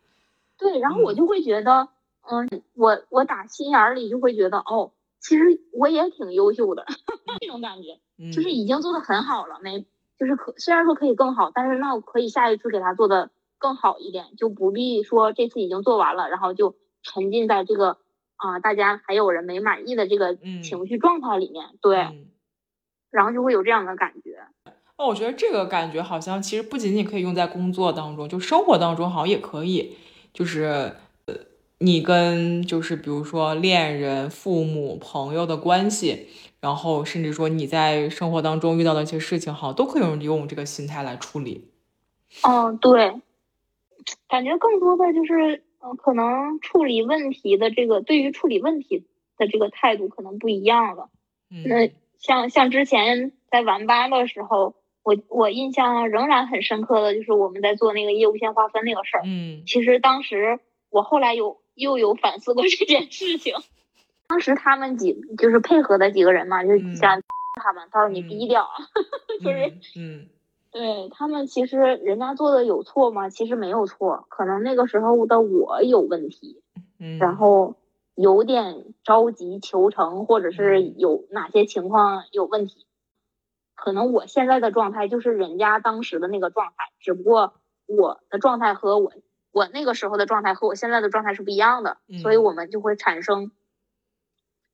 [0.58, 1.88] 对然后我嗯就会觉得，
[2.30, 6.84] 嗯，我我打心眼儿里就会觉得，哦，其实我也挺优秀的，
[7.40, 7.98] 这种感觉。
[8.18, 9.86] 嗯就是已经做的很好了，没
[10.18, 17.96] 就是可虽然说可以更好，但是那我可以下一次给他做的更好一点，就不必说这次已经做完了，然后就沉浸在这个
[18.36, 22.26] 啊、大家还有人没满意的这个嗯情绪状态里面，对，嗯
[23.10, 24.38] 然后就会有这样的感觉。
[24.98, 29.96] 那我觉得这个感觉好像其实不仅仅可以用在工作当中，就生活当中好像也可以，
[30.32, 30.92] 就是
[31.24, 31.34] 呃，
[31.78, 36.28] 你跟就是比如说恋人、父母、朋友的关系，
[36.60, 41.70] 然后甚至说你在生活当中遇到的一些事情，好像都可以用用这个心态来处理。
[42.46, 43.20] 嗯，对，
[44.28, 49.06] 感觉更多的就是，嗯、可能处理问题的这个对于处理问题
[49.38, 51.08] 的这个态度可能不一样了。
[51.50, 51.90] 嗯那
[52.20, 59.22] 像像之前在玩吧的时候，我我印象仍然很深刻的就是我们在做那个业务线划分那个事儿。
[59.24, 60.60] 嗯其实当时
[60.90, 63.54] 我后来有又有反思过 这件事情。
[64.28, 67.20] 当时他们几就是配合的几个人嘛，就想
[67.60, 68.70] 他们，他说你嗯低调啊，
[69.42, 70.28] 就是嗯
[70.70, 73.28] 对他们其实人家做的有错吗？
[73.28, 76.62] 其实没有错，可能那个时候的我有问题，
[77.00, 77.74] 嗯，然后
[78.20, 82.86] 有点着急求成，或者是嗯有哪些情况有问题。
[83.74, 87.54] 可能我现在的状态就是人家当时的那个状态，只不过
[87.86, 89.12] 我的状态和我
[89.52, 93.52] 我那个时候的状态和我现在的状态是不一样的，所以嗯我们就会产生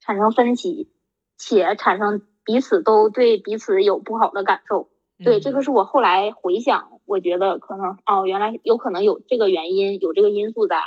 [0.00, 0.90] 产生分歧，
[1.38, 4.88] 且产生彼此都对彼此有不好的感受。
[5.24, 10.82] 对，这个是我后来回想，我觉得可能哦，原来有可能有这个原因，有这个因素在，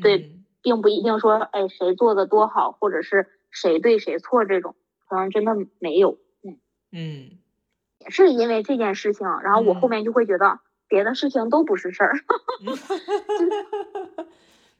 [0.00, 4.74] 对嗯并不一定说哎谁做的多好，或者是谁对谁错这种，
[5.06, 6.18] 可能真的没有。
[6.42, 6.58] 嗯，
[6.90, 7.38] 嗯
[7.98, 10.58] 也是因为这件事情，然后我后嗯面就会觉得
[10.88, 12.14] 别的事情都不是事儿，
[12.64, 14.26] 嗯，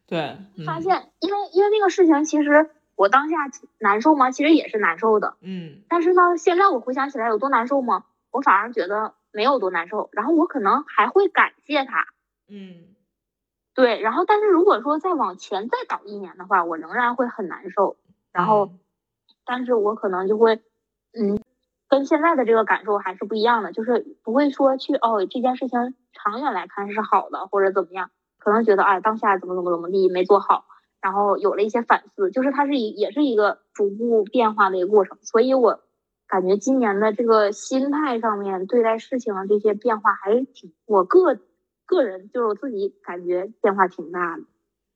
[0.07, 3.37] 对，嗯发现因为因为那个事情其实我当下
[3.79, 4.31] 难受吗？
[4.31, 8.05] 其实也是难受的，嗯但是呢，现在我回想起来有多难受吗？
[8.31, 12.07] 我反而觉得没有多难受，然后我可能还会感谢他。
[12.49, 12.95] 嗯
[13.75, 17.97] 对，然后但是如果说再往前再倒一年的话，我仍然会很难受。
[18.33, 18.79] 然后，嗯
[19.47, 20.63] 但是我可能就会，
[21.13, 21.39] 嗯，
[21.87, 30.65] 跟现在的这个感受还是不一样的，就是不会说去哦这件事情长远来看是好的或者怎么样，可能觉得哎当下怎么怎么怎么地没做好，
[31.03, 35.19] 然后有了一些反思，就是它是一也是一个逐步变化的一个过程。
[35.21, 35.81] 所以我
[36.27, 41.39] 感觉今年的这个心态上面对待事情的这些变化还是挺，我个
[41.87, 44.43] 个人就是我自己感觉变化挺大的。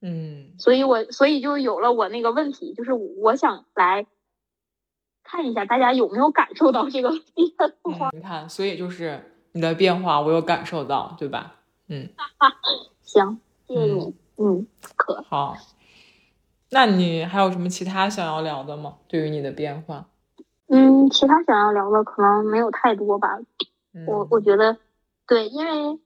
[0.01, 4.07] 嗯所以我所以就有了我那个问题，就是我想来
[5.24, 8.11] 看一下大家有没有感受到这个变化。
[8.11, 9.20] 嗯，你看，所以就是
[9.53, 11.57] 你的变化，我有感受到，对吧？
[11.89, 12.09] 嗯，
[13.03, 14.66] 行，谢谢你，嗯，
[14.97, 15.57] 可好。
[16.70, 18.99] 那你还有什么其他想要聊的吗？
[19.09, 20.07] 对于你的变化，
[20.68, 23.41] 嗯，其他想要聊的可能没有太多吧。
[23.95, 24.76] 嗯、我我觉得，
[25.26, 25.99] 对，因为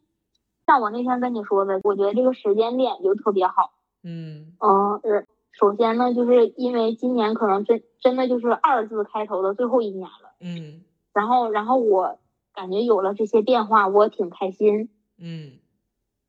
[0.73, 3.73] 像我那天跟你说的，我觉得这个时间点就特别好。
[4.03, 10.81] 嗯嗯，呃，首先呢，就是因为今年可能真真的就是二字开头的最后一年了，嗯
[11.13, 12.19] 然后然后我
[12.55, 14.89] 感觉有了这些变化，我挺开心。
[15.19, 15.59] 嗯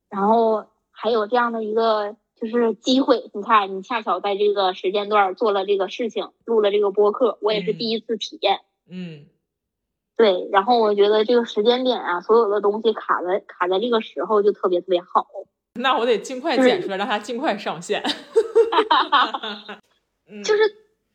[0.09, 8.59] 然后还有这样的一个就是机会，你看，你恰巧在这个时间段做了这个事情，录了这个播客，我也是嗯第一次体验。
[8.89, 9.25] 嗯
[10.15, 15.27] 对，然后我觉得这个时间点啊，所有的东西卡在卡在这个时候就特别特别好。
[15.75, 18.03] 那我得尽快剪出来，让它尽快上线。
[20.29, 20.61] 嗯就是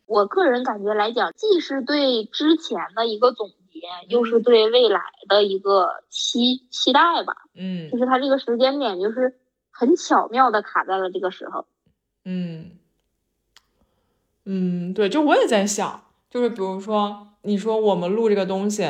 [0.07, 7.35] 我个人感觉来讲，既是对之前的一个总结，又是嗯对未来的一个期期待吧。
[7.55, 9.39] 嗯就是它这个时间点，就是
[9.71, 11.67] 很巧妙的卡在了这个时候。
[12.25, 12.73] 嗯
[14.45, 18.87] 嗯，对，就我也在想，就是比如说，你说我们录这个东西，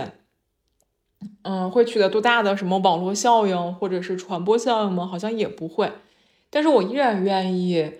[1.42, 5.06] 嗯，会取得多大的什么网络效应或者是传播效应吗？
[5.06, 5.92] 好像也不会，
[6.50, 7.92] 但是我依然愿意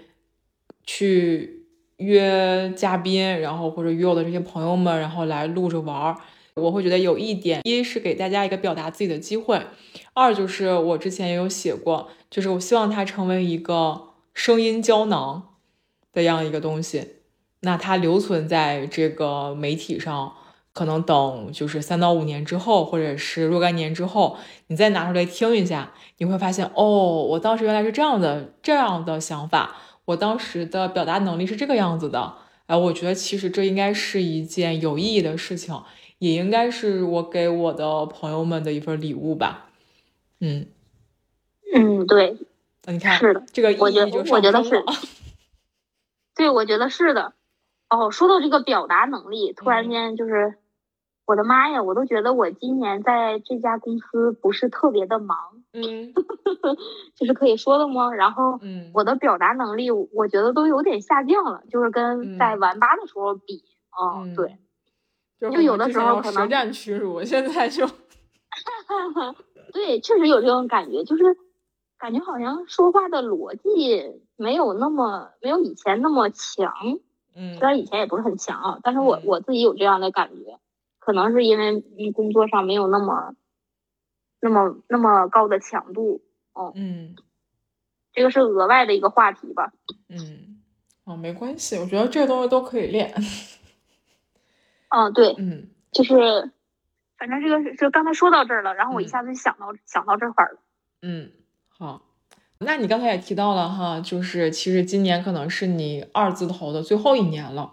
[0.84, 1.66] 去
[1.98, 6.16] 约嘉宾，然后或者约我的这些朋友们，然后来录着玩儿。
[6.54, 9.62] 我会觉得有一点，一是给大家一个表达自己的机会，
[10.12, 15.54] 二就是我之前也有写过，就是我希望它成为一个声音胶囊
[16.12, 17.14] 的样一个东西。
[17.60, 20.34] 那它留存在这个媒体上，
[20.78, 26.84] 可能等就是三到五年之后，或者是若干年之后，你再拿出来听一下，你会发现，哦，
[27.24, 29.74] 我当时原来是这样的这样的想法，
[30.04, 32.34] 我当时的表达能力是这个样子的。
[32.66, 35.82] 哎，我觉得其实这应该是一件有意义的事情，
[36.18, 39.70] 也应该是我给我的朋友们的一份礼物吧。
[40.38, 40.68] 嗯，
[41.74, 42.36] 嗯，对，
[42.84, 44.92] 那你看是的，这个意我觉义就我觉得是上升了。
[46.36, 47.32] 对，我觉得是的。
[47.90, 50.58] 哦，说到这个表达能力，突然嗯间就是
[51.28, 55.36] 我的妈呀，我都觉得我今年在这家公司不是特别的忙，
[55.74, 56.14] 嗯。
[57.14, 58.10] 就是可以说的吗？
[58.16, 63.62] 然后嗯，我的表达能力，我觉得都有点下降了，就是跟在嗯玩吧的时候比，
[64.00, 64.56] 嗯，嗯对，
[65.38, 67.86] 就就有的时候可能舌战屈辱，现在就
[69.74, 71.36] 对，确实有这种感觉，就是
[71.98, 76.72] 感觉好像说话的逻辑没有那么没有以前那么强，
[77.36, 77.54] 嗯。
[77.58, 79.22] 虽然以前也不是很强啊，但是我嗯。
[79.24, 80.58] 我自己有这样的感觉，
[81.08, 83.34] 可能是因为你工作上没有那么
[84.42, 86.20] 那么那么高的强度，
[86.52, 87.16] 哦嗯
[88.12, 89.72] 这个是额外的一个话题吧。
[90.10, 90.60] 嗯，
[91.04, 93.14] 哦，没关系，我觉得这个东西都可以练。
[94.94, 96.52] 嗯，对，嗯就是
[97.16, 100.60] 反正这个是就刚才说到这儿了，然后我一嗯下子想到、想到这块儿了。
[101.00, 101.32] 嗯，
[101.70, 102.02] 好。
[102.58, 107.72] 那你刚才也提到了哈，就是其实今年可能是你二字头的最后一年了。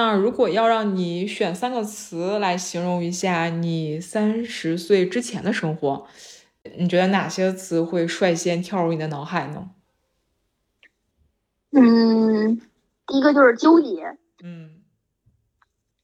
[0.00, 6.06] 那如果要让你选三个词来形容一下你三十岁之前的生活，
[6.78, 9.68] 你觉得哪些词会率先跳入你的脑海呢？
[11.72, 12.62] 嗯，
[13.06, 14.80] 第一个就是纠结，嗯。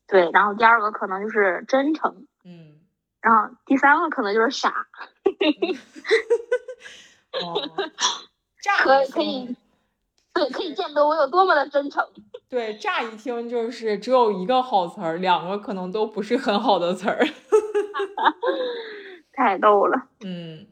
[0.07, 2.75] 对，然后第二个可能就是真诚，嗯，
[3.23, 4.87] 然后第三个可能就是傻，
[7.43, 7.63] 哦，
[8.63, 9.57] 乍可可以，
[10.37, 12.05] 对， 可以见得我有多么的真诚。
[12.49, 17.27] 对，乍一听就是只有一个好词儿，两个可能都不是很好的词儿。
[19.33, 20.67] 太逗了，嗯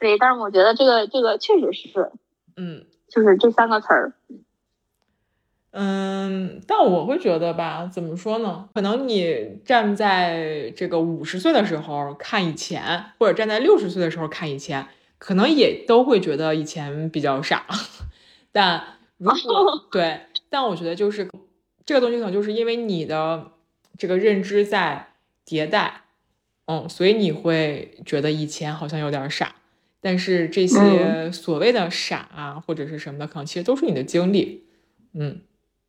[0.00, 2.10] 对，但是我觉得这个这个确实是，
[2.56, 4.12] 嗯就是这三个词儿，
[5.70, 8.68] 嗯，但我会觉得吧，怎么说呢？
[8.74, 14.88] 可能你站在这个五十岁的时候看以前，或者站在六十岁的时候看以前，
[15.18, 17.64] 可能也都会觉得以前比较傻。
[18.52, 21.28] 但如果对，但我觉得就是
[21.84, 23.52] 这个东西，可能就是因为你的
[23.98, 26.02] 这个认知在迭代，
[26.66, 29.56] 嗯，所以你会觉得以前好像有点傻。
[30.00, 34.66] 但是这些所谓的傻啊，或者是什么的，可能其实都是你的经历，
[35.14, 35.42] 嗯。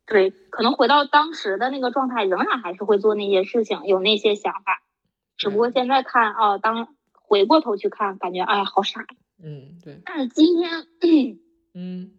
[0.06, 4.82] 对，可能回到当时的那个状态，仍然还是会做那些事情，有那些想法，
[5.38, 9.00] 只不过现在看啊，当回过头去看，感觉哎呀好傻。
[9.42, 10.86] 嗯，对，但是今天
[11.72, 12.10] 嗯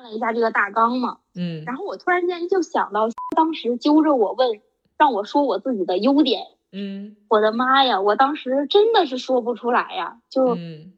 [0.00, 1.62] 看了一下这个大纲嘛，嗯。
[1.66, 4.60] 然后我突然间就想到，当时揪着我问，
[4.98, 6.42] 让我说我自己的优点，
[6.72, 7.16] 嗯。
[7.28, 10.94] 我的妈呀，我当时真的是说不出来呀，就嗯。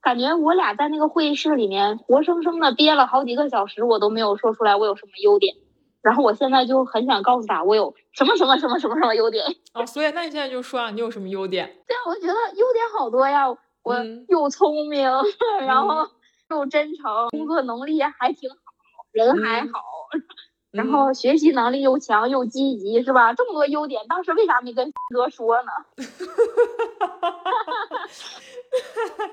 [0.00, 5.54] 感觉我俩在那个会议室里面活生生的憋了好几个小时，我都没有说出来我有什么优点。
[6.02, 9.44] 然后我现在就很想告诉他，我有什么什么什么什么什么优点。
[9.74, 11.66] 哦，所以那你现在就说啊，你有什么优点？
[11.86, 13.46] 对啊，我觉得优点好多呀，
[13.82, 14.24] 我嗯。
[14.28, 15.10] 又聪明，
[15.66, 16.06] 然后
[16.50, 18.56] 又真诚，工作能力还挺好，
[19.12, 19.80] 人还嗯好，
[20.72, 23.32] 然嗯后学习能力又强又积极，是吧？
[23.34, 25.70] 这么多优点，当时为啥没跟 哥说呢？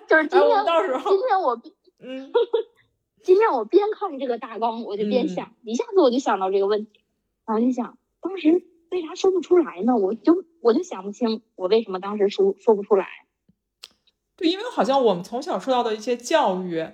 [0.08, 1.62] 就是今天，们到时候今天我
[2.00, 2.32] 嗯
[3.24, 7.02] 今天我边看这个大纲，我就边嗯想，一下子我就想到这个问题，
[7.46, 9.96] 然后就想，当时为啥说不出来呢？
[9.98, 13.08] 我就我就想不清，我为什么当时说说不出来。
[14.38, 16.88] 对，因为好像我们从小受到的一些教育，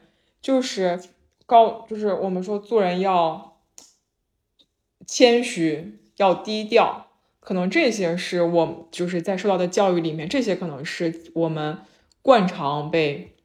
[0.43, 1.01] 就是
[1.45, 3.57] 高，就是我们说做人要
[5.07, 7.07] 谦虚，要低调，
[7.39, 11.79] 可能这些是我就是在受到的教育里面，这些可能是我们
[12.21, 13.35] 惯常被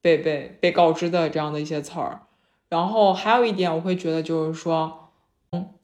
[0.00, 2.22] 被被被告知的这样的一些词儿。
[2.70, 5.10] 然后还有一点，我会觉得就是说，
[5.52, 5.74] 嗯，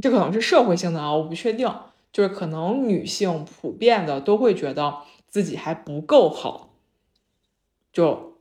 [0.00, 1.68] 这可能是社会性的啊，我不确定，
[2.12, 6.70] 就是可能女性普遍的都会觉得自己还不够好。
[7.92, 8.35] 就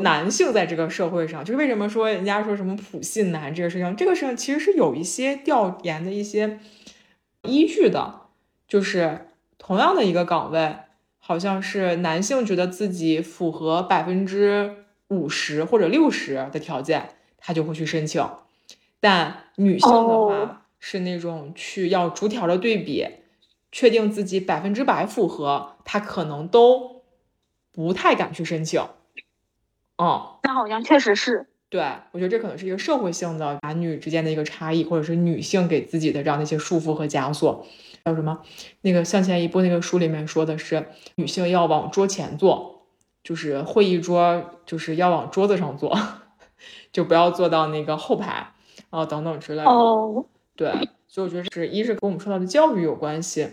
[0.00, 6.58] 男性在这个社会上，就是为什么说人家说什么普信男这个事情，这个事情其实是有一些调研的一些
[7.42, 8.22] 依据的，
[8.68, 9.28] 就是
[9.58, 10.76] 同样的一个岗位，
[11.18, 18.22] 好像是男性觉得自己符合百分之五十或者六十的条件，他就会去申请，
[19.00, 20.56] 但女性的话哦。
[20.78, 23.04] 是那种去要逐条的对比，
[23.72, 27.02] 确定自己百分之百符合，他可能都
[27.72, 28.80] 不太敢去申请。
[29.98, 31.80] 嗯，那好像确实是，对，
[32.12, 37.66] 我觉得这可能是一个社会性的男女之间的一个差异，或者是女性给自己的这样的一些束缚和枷锁。
[38.04, 38.40] 还有什么？
[38.82, 40.86] 那个向前一步那个书里面说的是，
[41.16, 42.86] 女性要往桌前坐，
[43.24, 45.98] 就是会议桌就是要往桌子上坐，
[46.92, 48.52] 就不要坐到那个后排
[48.90, 49.68] 啊等等之类的。
[49.68, 50.70] 哦，对，
[51.08, 53.48] 所以我觉得是一是跟我们受到的教育有关系，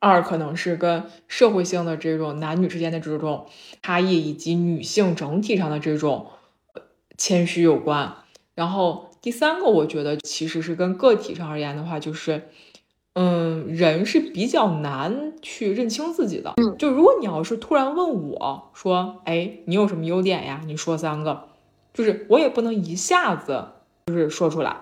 [0.00, 3.46] 二可能是跟社会性的这种男女之间的这种
[3.82, 6.26] 差异，以及女性整体上的这种
[6.72, 6.82] 呃
[7.16, 8.14] 谦虚有关。
[8.54, 12.48] 然后第三个，我觉得其实是跟个体上而言的话，就是
[13.12, 16.54] 嗯，人是比较难去认清自己的。
[16.56, 20.62] 嗯，就如果你要是突然问我说，哎，你有什么优点呀？
[20.64, 21.48] 你说三个，
[21.92, 23.68] 就是我也不能一下子
[24.06, 24.76] 就是说出来。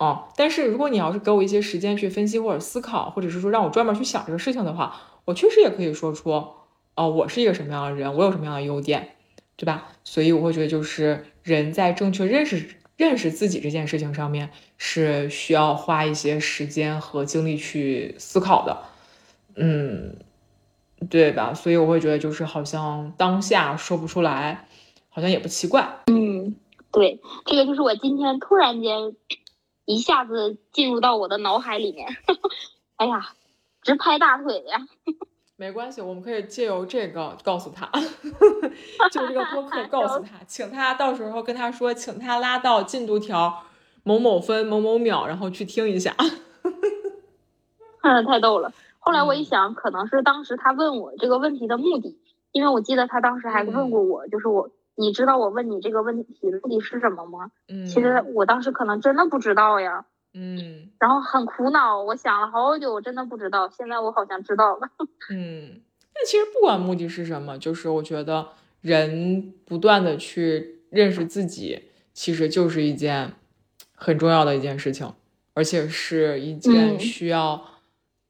[0.00, 9.16] 哦，但是如果你要是给我一些时间去分析或者思考，或者是说让我专门去想这个事情的话，我确实也可以说出，哦，我是一个什么样的人，我有什么样的优点，
[9.56, 9.88] 对吧？
[10.02, 14.48] 所以我会觉得，就是人在正确认识认识自己这件事情上面，
[14.78, 18.78] 是需要花一些时间和精力去思考的，
[19.56, 20.16] 嗯，
[21.10, 21.52] 对吧？
[21.52, 24.66] 所以我会觉得，就是好像当下说不出来，
[25.10, 25.86] 好像也不奇怪。
[26.06, 26.56] 嗯，
[26.90, 29.14] 对，这个就是我今天突然间。
[29.84, 32.08] 一下子进入到我的脑海里面，
[32.96, 33.32] 哎呀，
[33.82, 34.78] 直拍大腿呀！
[35.56, 37.90] 没关系，我们可以借由这个告诉他，
[39.10, 43.64] 就这个播客告诉他，请他到时候跟他说，请他拉到进度条
[44.02, 46.14] 某某分某某秒，然后去听一下。
[48.02, 48.72] 嗯，太逗了。
[48.98, 52.18] 后来我一想，可能是当时他问我这个问题的目的，
[52.52, 54.70] 因为我记得他当时还问过我，就是我。
[55.00, 57.50] 你知道我问你这个问题目的是什么吗？
[57.68, 60.04] 嗯，其实我当时可能真的不知道呀。
[60.34, 63.68] 嗯，然后很苦恼，我想了好久，我真的不知道。
[63.68, 64.88] 现在我好像知道了。
[65.32, 65.80] 嗯，
[66.14, 68.48] 那其实不管目的是什么，就是我觉得
[68.82, 73.32] 人不断的去认识自己，其实就是一件
[73.96, 75.12] 很重要的一件事情，
[75.54, 77.64] 而且是一件需要，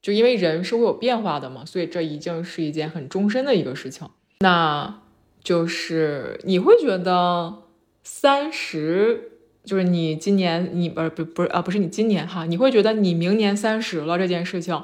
[0.01, 4.09] 就因为人是会有变化的嘛，所以这一定是一件很终身的一个事情。
[4.39, 5.00] 那。
[5.43, 7.63] 就是你会觉得
[8.03, 9.33] 三十，
[9.65, 14.83] 就是你今年你不是不不是啊不是你今年哈，你会觉得你明年三十了这件事情，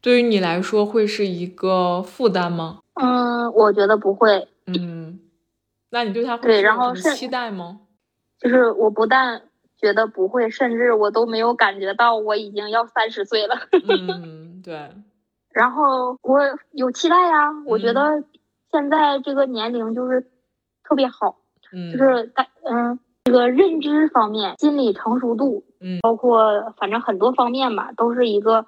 [0.00, 2.80] 对于你来说会是一个负担吗？
[2.94, 4.48] 嗯，我觉得不会。
[4.66, 5.20] 嗯，
[5.90, 7.80] 那你对他对然后是期待吗？
[8.38, 9.42] 就是我不但
[9.78, 13.56] 觉得不会，甚至我都没有感觉到我已经要三十岁了。
[13.88, 14.90] 嗯，对。
[15.50, 16.40] 然后我
[16.70, 18.24] 有期待呀，我觉得。
[18.72, 20.30] 现在这个年龄就是
[20.82, 21.36] 特别好，
[21.72, 28.64] 嗯，就是大嗯，这个认知方面、心理成熟度，嗯，包括反正很多方面吧，都是一个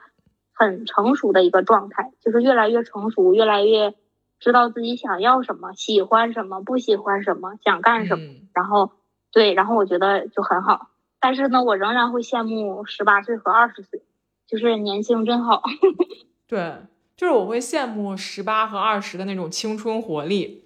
[0.52, 3.94] 很成熟的一个状态，就是越来越成熟，越来越
[4.38, 8.24] 知道自己想要什么、喜欢什么、不喜欢什么、想干什么。
[8.52, 8.92] 然后
[9.32, 10.90] 对，然后我觉得就很好。
[11.18, 14.02] 但是呢，我仍然会羡慕十八岁和二十岁，
[14.46, 15.62] 就是年轻真好。
[16.46, 16.74] 对。
[17.16, 20.64] 就是我会羡慕十八和二十的那种青春活力，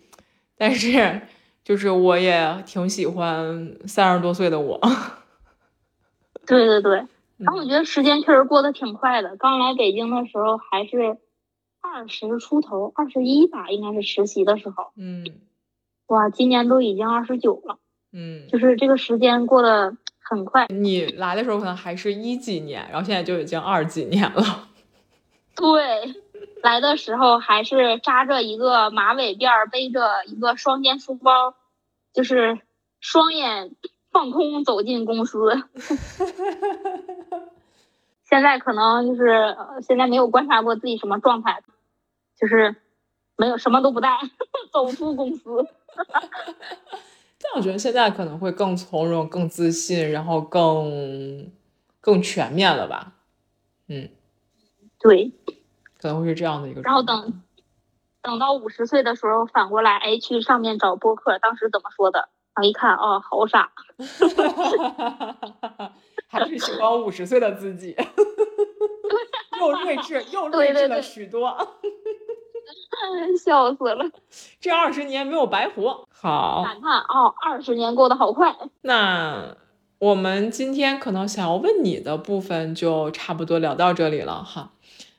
[0.56, 1.20] 但是
[1.62, 4.80] 就是我也挺喜欢三十多岁的我。
[6.46, 6.96] 对对对，
[7.36, 9.36] 然后我觉得时间确实过得挺快的。
[9.36, 11.18] 刚来北京的时候还是
[11.82, 14.92] 二十出头，二十一吧，应该是实习的时候。
[14.96, 15.26] 嗯，
[16.06, 17.78] 哇，今年都已经二十九了。
[18.12, 20.66] 嗯，就是这个时间过得很快。
[20.70, 24.68] 你来的时候可能还是一几年，然后现在就已经二几年了。
[25.54, 26.22] 对。
[26.62, 31.54] 来的时候还是扎着一个马尾辫，背着一个双肩书包，
[32.12, 32.60] 就是
[33.00, 33.74] 双眼
[34.10, 35.52] 放空走进公司。
[38.24, 41.62] 现在可能就是现在没有观察过自己什么状态，
[42.38, 42.76] 就是
[43.36, 44.18] 没有什么都不带
[44.72, 45.66] 走出公司。
[47.40, 51.50] 但我觉得现在可能会更从容、更自信，然后更
[52.00, 53.12] 更全面了吧？
[53.86, 54.10] 嗯，
[54.98, 55.32] 对。
[56.00, 57.42] 可能会是这样的一个，然后等
[58.22, 62.28] 等到五十岁的时候反过来，哎，去上面找播客，当时怎么说的？
[62.54, 63.70] 然后一看，哦，好傻，
[66.26, 67.96] 还是喜欢五十岁的自己，
[69.60, 71.56] 又睿智又睿智了许多，
[73.40, 74.04] 笑死了，
[74.60, 78.56] 这二十年没有白活，好感叹哦，二十年过得好快。
[78.80, 79.56] 那
[80.00, 84.72] 我们今天可能想要问你的部分就差不多聊到这里了哈。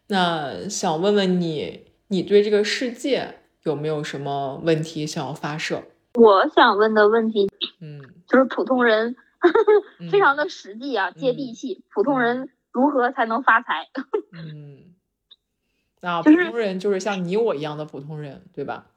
[0.10, 5.84] 那想问问你，你对这个世界有没有什么问题想要发射？
[6.16, 7.48] 我想问的问题，
[7.80, 9.16] 嗯，就是普通人，
[10.12, 11.84] 非常的实际啊，接地气。
[11.94, 13.88] 普通人如何才能发财？
[14.34, 14.96] 嗯，
[16.02, 18.88] 那普通人就是像你我一样的普通人，对吧？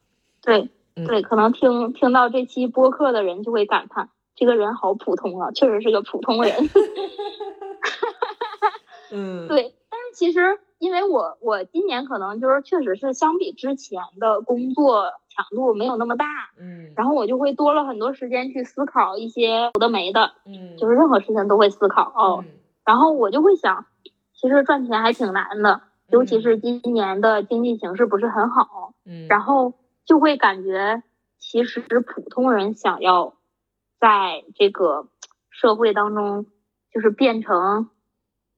[0.41, 6.57] 对，对，可能听听到这期播客的人就会感叹，这个人好普通啊，确实是个普通人。
[9.13, 10.59] 嗯，对，但是其实。
[10.83, 16.27] 因为我我今年可能就是确实是相比之前的工作强度没有那么大，
[16.59, 22.47] 嗯，然后我就会多了很多时间去思考一些有的没的，嗯，就是任何事情都会思考哦，
[22.85, 23.87] 然后我就会想，
[24.35, 31.05] 其实赚钱还挺难的，尤其是今年的经济形势不是很好，嗯，然后就会感觉
[31.39, 33.35] 其实普通人想要
[34.01, 35.07] 在这个
[35.49, 36.47] 社会当中
[36.93, 37.89] 就是变成，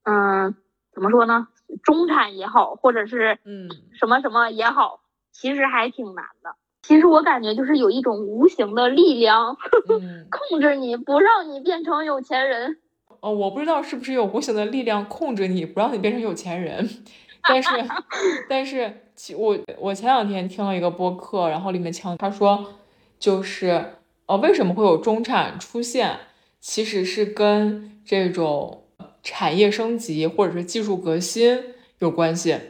[0.04, 0.54] 嗯，
[0.90, 1.48] 怎么说呢？
[1.82, 3.68] 中产也好，或者是嗯
[3.98, 5.00] 什么什么也好，
[5.32, 6.54] 其实还挺难的。
[6.82, 9.56] 其实我感觉就是有一种无形的力量
[9.88, 12.76] 嗯，控制你，不让你变成有钱人。
[13.20, 16.86] 哦，我不知道是不是有无形的力量控制你，不让你变成有钱人，
[17.42, 17.70] 但是
[18.50, 22.74] 但是其我我前两天听了一个播客，然后里面强他说
[23.18, 23.94] 就是
[24.26, 26.18] 呃为什么会有中产出现，
[26.60, 28.83] 其实是跟这种
[29.24, 31.60] 产业升级或者是技术革新
[31.98, 32.60] 有关系，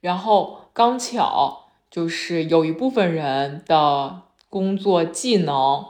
[0.00, 5.84] 然后刚巧就是有一部分人的工作技能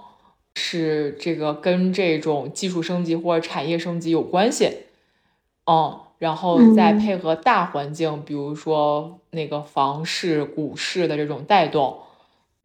[0.55, 4.79] 是这个跟这种技术升级或者产业升级有关系，
[5.67, 6.99] 嗯，然后再嗯。
[6.99, 12.01] 配合大环境，比如说那个房市、股市的这种带动，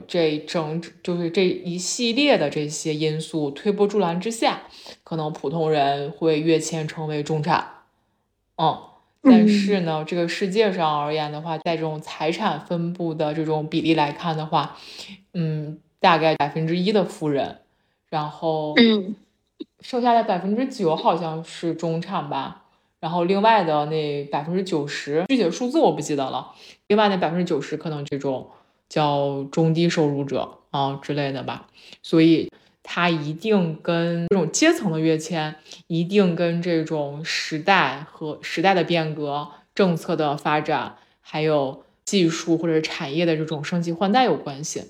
[0.07, 4.63] 这整就是这一系列的这些因素推波助澜之下，
[5.03, 7.67] 可能普通人会跃迁成为中产，
[8.57, 8.77] 嗯。
[9.25, 14.75] 但嗯是呢，这个世界上而言的话，在这种财产分布的这种比例来看的话，
[15.33, 17.59] 嗯，大概百分之一的富人，
[18.09, 19.15] 然后嗯
[19.79, 22.65] 剩下的百分之九好像是中产吧，
[22.99, 26.51] 然后另外的那百分之九十，具体的数字我不记得了，
[26.87, 28.49] 另外那百分之九十可能这种
[28.93, 31.65] 叫中低收入者啊之类的吧，
[32.03, 32.51] 所以
[32.83, 35.55] 它一定跟这种阶层的跃迁，
[35.87, 44.83] 一定跟这种时代和时代的变革、政策的发展，还有技术或者产业的这种升级换代有关系。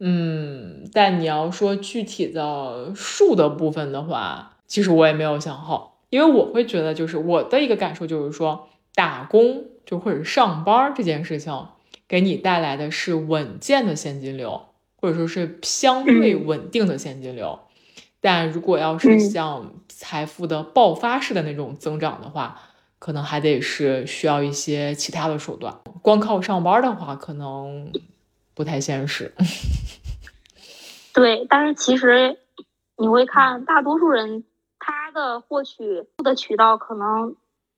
[0.00, 11.68] 嗯，但你要说具体的数的部分的话，其实我也没有想好，因为我会觉得，就是我的一个感受就是说，打工就或者上班这件事情，
[12.06, 17.58] 给你带来的是稳健的现金流，或者说是相对稳定的现金流。
[18.20, 22.58] 但如果要是嗯像财富的爆发式的那种增长的话，
[22.98, 25.74] 可能还得是需要一些其他的手段。
[26.00, 27.92] 光靠上班的话，可能
[28.54, 29.34] 不太现实。
[31.12, 32.38] 对，但是其实
[32.96, 34.44] 你会看，大多数人
[34.78, 37.36] 他的获取的渠道，可能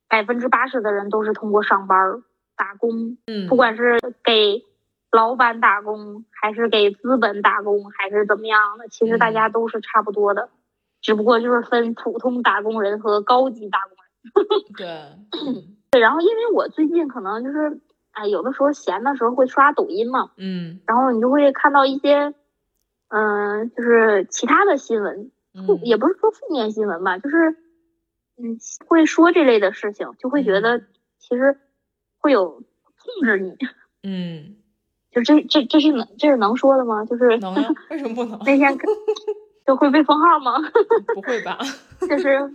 [0.08, 2.22] 百分之八十的人都是通过上班儿
[2.56, 3.46] 打工，嗯。
[3.48, 4.64] 不管是给
[5.12, 10.48] 老板打工，还是给资本打工，还是怎么样的，其实大家都是差不多的，
[11.00, 14.06] 只不过就是分普通打工人和高级打工人。
[14.76, 14.86] 对，
[15.90, 17.80] 对，然后因为我最近可能就是，
[18.10, 20.80] 哎，有的时候闲的时候会刷抖音嘛，嗯。
[20.86, 22.34] 然后你就会看到一些，
[23.08, 25.30] 嗯、就是其他的新闻，
[25.84, 27.56] 也不是说负面新闻吧，就是，
[28.36, 30.80] 嗯，会说这类的事情，就会觉得
[31.18, 31.58] 其实
[32.26, 33.56] 会有控制你，
[34.02, 34.56] 嗯，
[35.12, 37.04] 就这这这是能这是能说的吗？
[37.06, 37.70] 就是能呀？
[37.88, 38.36] 为什么不能？
[38.44, 38.76] 那天
[39.64, 40.54] 就会被封号吗？
[41.14, 41.56] 不会吧？
[42.10, 42.52] 就是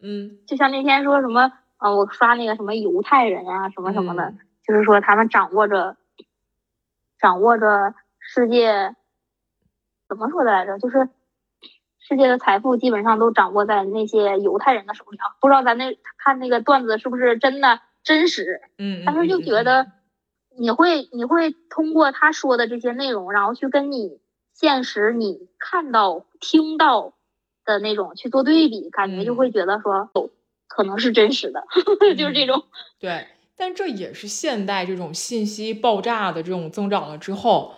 [0.00, 5.96] 嗯就像那天说什么，呃，我刷那个什么犹太人啊什么什么的，嗯就是说他们掌握着
[7.18, 8.94] 掌握着世界，
[10.08, 10.78] 怎么说的来着？
[10.78, 11.08] 就是
[11.98, 15.34] 世界的财富基本上都掌握在那些犹太人的手里啊。
[15.40, 18.62] 不知道咱那看那个段子是不是真的真实？
[18.78, 19.86] 嗯，但是就觉嗯得
[20.56, 24.18] 你会你会通过他说的这些内容，然后去跟你
[24.54, 27.12] 现实你看到听到
[27.64, 30.30] 的那种去做对比，感觉就会觉得说，哦，
[30.68, 31.64] 可能是真实的，
[32.16, 32.64] 就是这种。
[32.98, 33.26] 对，
[33.56, 37.74] 但这也是现代这种信息爆炸的这种增长了之后，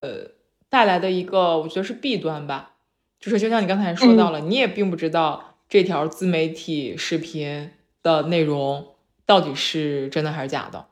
[0.00, 0.30] 呃，
[0.70, 2.70] 带来的一个我觉得是弊端吧。
[3.18, 7.70] 就是就像你刚才说到了，你也并不知道这条自媒体视频
[8.02, 8.93] 的内容
[9.26, 10.86] 到底是真的还是假的，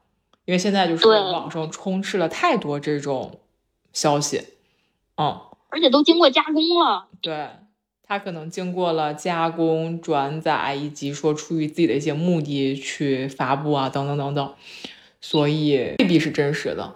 [0.45, 3.41] 因为现在就是对网上充斥了太多这种
[3.93, 4.43] 消息，
[5.17, 5.41] 嗯。
[5.75, 7.09] 而且都经过加工了。
[7.23, 7.49] 对，
[8.03, 14.55] 它可能经过了加工、转载，以及说出于自己的一些目的去发布啊，等等等等，
[15.23, 16.95] 所以未必是真实的。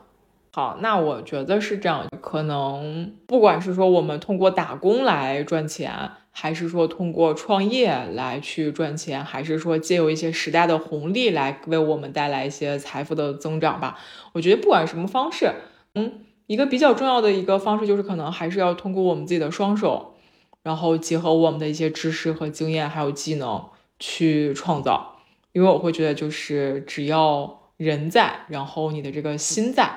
[0.57, 5.93] 好，那我觉得是这样，可能不管是说我们通过打工来赚钱，
[6.31, 13.99] 还是说通过创业来去赚钱，还是说借由一些时代的红利来为我们带来一些财富的增长吧，
[14.33, 15.53] 我觉得不管什么方式，
[15.95, 16.20] 嗯。
[16.47, 20.15] 一个比较重要的一个方式就是，可能还是要通过我们自己的双手，
[20.62, 23.62] 然后结合我们的一些知识和经验，还有技能
[23.99, 25.16] 去创造。
[25.53, 29.91] 因为我会觉得，就是只要人在，然后你的这个心在，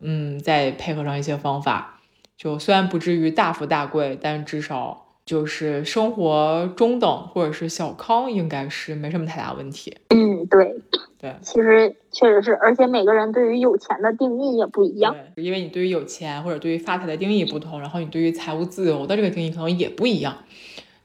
[0.00, 2.00] 嗯，再配合上一些方法，
[2.36, 9.96] 就虽然不至于大富大贵，但至少就是生活中等或者是小康，应该是没什么太大问题。
[10.10, 10.76] 嗯，对，
[11.18, 15.14] 对，其实确实是，而且每个人对于有钱的定义也不一样。
[15.34, 20.38] 对，因为你对于有钱或者对于发财的定义不同，然后你对于财务自由的这个定义可能也不一样。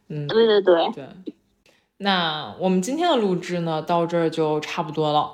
[0.07, 1.06] 嗯，对对对，对。
[1.98, 5.32] 那我们今天的录制呢，到这儿就差不多了。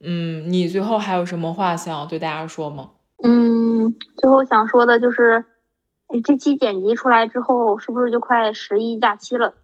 [0.00, 2.90] 嗯，你最后还有什么话想要对大家说吗？
[3.26, 5.44] 嗯，最后想说的就是，
[6.24, 9.54] 这期剪辑出来之后，是不是就快十一假期了？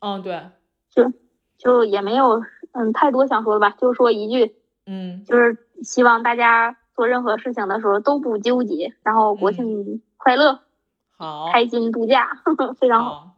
[0.00, 0.50] 嗯，对，
[0.90, 1.12] 就
[1.58, 4.54] 就也没有嗯太多想说的吧，就说一句，
[4.86, 10.60] 嗯，就是希望大家做任何事情的时候都不纠结，然后国庆快乐，
[11.16, 12.42] 好，开心度假，
[12.80, 13.36] 非常好。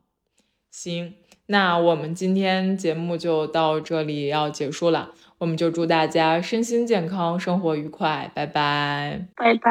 [0.70, 1.14] 行，
[1.46, 5.10] 那我们今天节目就到这里要结束了。
[5.38, 9.70] 我们就祝大家身心健康，生活愉快，拜拜，拜拜。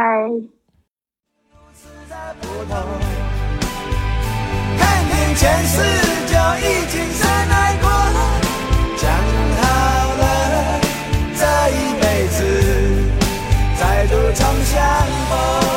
[5.37, 5.81] 前世，
[6.27, 6.33] 就
[6.65, 7.89] 已经深爱过，
[8.95, 9.11] 讲
[9.57, 9.63] 好
[10.15, 10.79] 了，
[11.35, 12.37] 这一辈子
[13.77, 14.73] 再度重相
[15.29, 15.74] 逢。